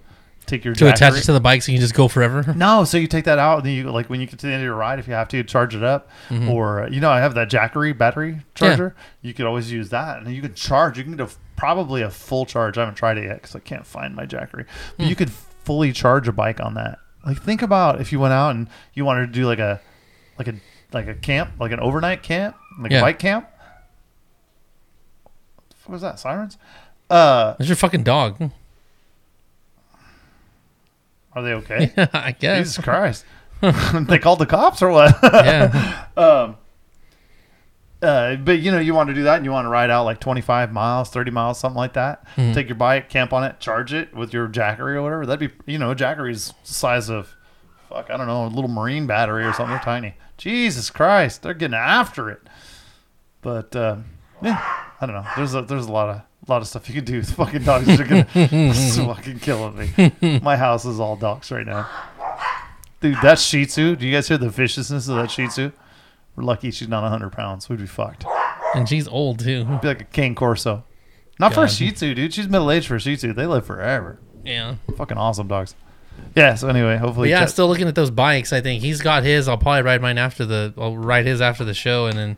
[0.46, 2.52] Take your to attach it to the bike so you can just go forever.
[2.56, 4.52] No, so you take that out, and then you like when you get to the
[4.52, 6.50] end of your ride, if you have to charge it up, Mm-hmm.
[6.50, 8.94] or you know, I have that Jackery battery charger.
[9.22, 10.98] You could always use that, and you could charge.
[10.98, 12.76] You can get a, probably a full charge.
[12.76, 14.66] I haven't tried it yet because I can't find my Jackery.
[14.96, 15.08] But Hmm.
[15.08, 16.98] you could fully charge a bike on that.
[17.26, 19.80] Like think about if you went out and you wanted to do like a
[20.38, 20.54] like a
[20.92, 22.98] like a camp, like an overnight camp, like Yeah.
[22.98, 23.48] a bike camp.
[25.86, 26.18] What was that?
[26.18, 26.58] Sirens?
[27.10, 28.50] Uh, That's your fucking dog.
[31.34, 31.92] Are they okay?
[32.12, 32.58] I guess.
[32.74, 33.24] Jesus Christ!
[33.60, 35.16] they called the cops or what?
[35.22, 36.06] Yeah.
[36.16, 36.56] Um,
[38.02, 40.04] uh, but you know, you want to do that, and you want to ride out
[40.04, 42.26] like 25 miles, 30 miles, something like that.
[42.36, 42.52] Mhm.
[42.52, 45.24] Take your bike, camp on it, charge it with your Jackery or whatever.
[45.24, 47.34] That'd be, you know, Jackery's size of,
[47.88, 49.70] fuck, I don't know, a little marine battery or something.
[49.70, 50.14] They're tiny.
[50.36, 52.42] Jesus Christ, they're getting after it.
[53.40, 53.96] But uh,
[54.42, 54.60] yeah,
[55.00, 55.26] I don't know.
[55.36, 56.22] There's a there's a lot of
[56.52, 57.20] lot of stuff you can do.
[57.20, 59.76] These fucking dogs are gonna it's fucking killing
[60.20, 60.40] me.
[60.42, 61.88] My house is all dogs right now.
[63.00, 63.96] Dude, that Shih Tzu.
[63.96, 65.72] Do you guys hear the viciousness of that Shih Tzu?
[66.36, 67.68] We're lucky she's not 100 pounds.
[67.68, 68.24] We'd be fucked.
[68.74, 69.64] And she's old too.
[69.82, 70.84] Be like a Cane Corso.
[71.38, 72.32] Not for a Shih Tzu, dude.
[72.34, 73.32] She's middle aged for a Shih Tzu.
[73.32, 74.18] They live forever.
[74.44, 74.76] Yeah.
[74.96, 75.74] Fucking awesome dogs.
[76.34, 76.54] Yeah.
[76.54, 78.52] So anyway, But hopefully, yeah, Chet- still looking at those bikes.
[78.52, 79.48] I think he's got his.
[79.48, 80.72] I'll probably ride mine after the.
[80.78, 82.36] I'll ride his after the show, and then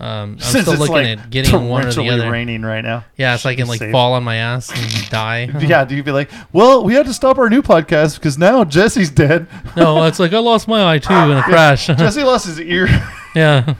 [0.00, 2.30] um, I'm since still it's looking like at getting one or the other.
[2.30, 3.04] raining right now.
[3.18, 3.92] Yeah, so I can like Safe.
[3.92, 5.50] fall on my ass and die.
[5.60, 8.64] Yeah, do you be like, well, we had to stop our new podcast because now
[8.64, 9.46] Jesse's dead.
[9.76, 11.86] no, it's like I lost my eye too in a crash.
[11.88, 12.86] Jesse lost his ear.
[13.34, 13.74] yeah.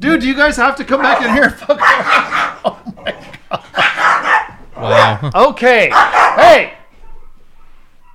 [0.00, 1.50] Dude, do you guys have to come back in here?
[1.50, 3.12] Fuck oh my
[3.48, 4.56] god.
[4.76, 5.30] Wow.
[5.50, 5.88] Okay.
[5.90, 6.74] Hey.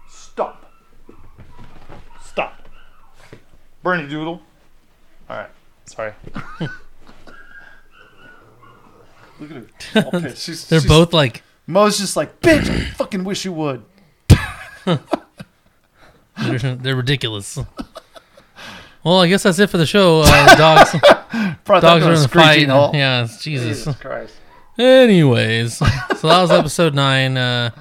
[0.09, 0.71] Stop.
[2.23, 2.67] Stop.
[3.83, 4.39] Bernedoodle.
[5.29, 5.49] All right.
[5.85, 6.13] Sorry.
[9.41, 10.29] Look at her.
[10.35, 12.69] She's, They're she's- both like Mo's just like, bitch.
[12.69, 13.83] I fucking wish you would.
[14.85, 14.99] they're,
[16.75, 17.57] they're ridiculous.
[19.03, 20.21] Well, I guess that's it for the show.
[20.25, 20.91] Uh, dogs,
[21.65, 22.67] dogs are in the fight.
[22.93, 23.79] Yeah, Jesus.
[23.85, 24.35] Jesus Christ.
[24.77, 27.71] Anyways, so that was episode nine, uh,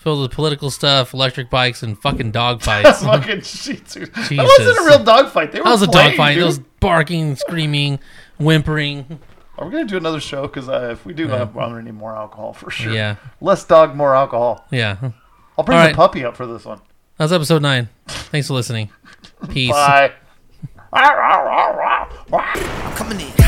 [0.00, 3.00] filled with political stuff, electric bikes, and fucking dog fights.
[3.00, 3.74] that fucking Tzu.
[3.74, 4.38] That Jesus.
[4.58, 5.52] wasn't a real dog fight.
[5.52, 6.34] They were was a dog fight.
[6.34, 6.42] dude.
[6.42, 7.98] It was barking, screaming,
[8.38, 9.20] whimpering.
[9.58, 10.42] Are we gonna do another show?
[10.42, 12.92] Because uh, if we do, have, I'm gonna need more alcohol for sure.
[12.92, 14.66] Yeah, Less dog, more alcohol.
[14.70, 14.96] yeah.
[15.58, 15.96] I'll bring All the right.
[15.96, 16.78] puppy up for this one.
[17.16, 17.88] That was episode nine.
[18.06, 18.90] Thanks for listening.
[19.48, 19.70] Peace.
[19.72, 20.12] Bye.
[20.92, 22.08] I'm
[22.96, 23.45] coming in.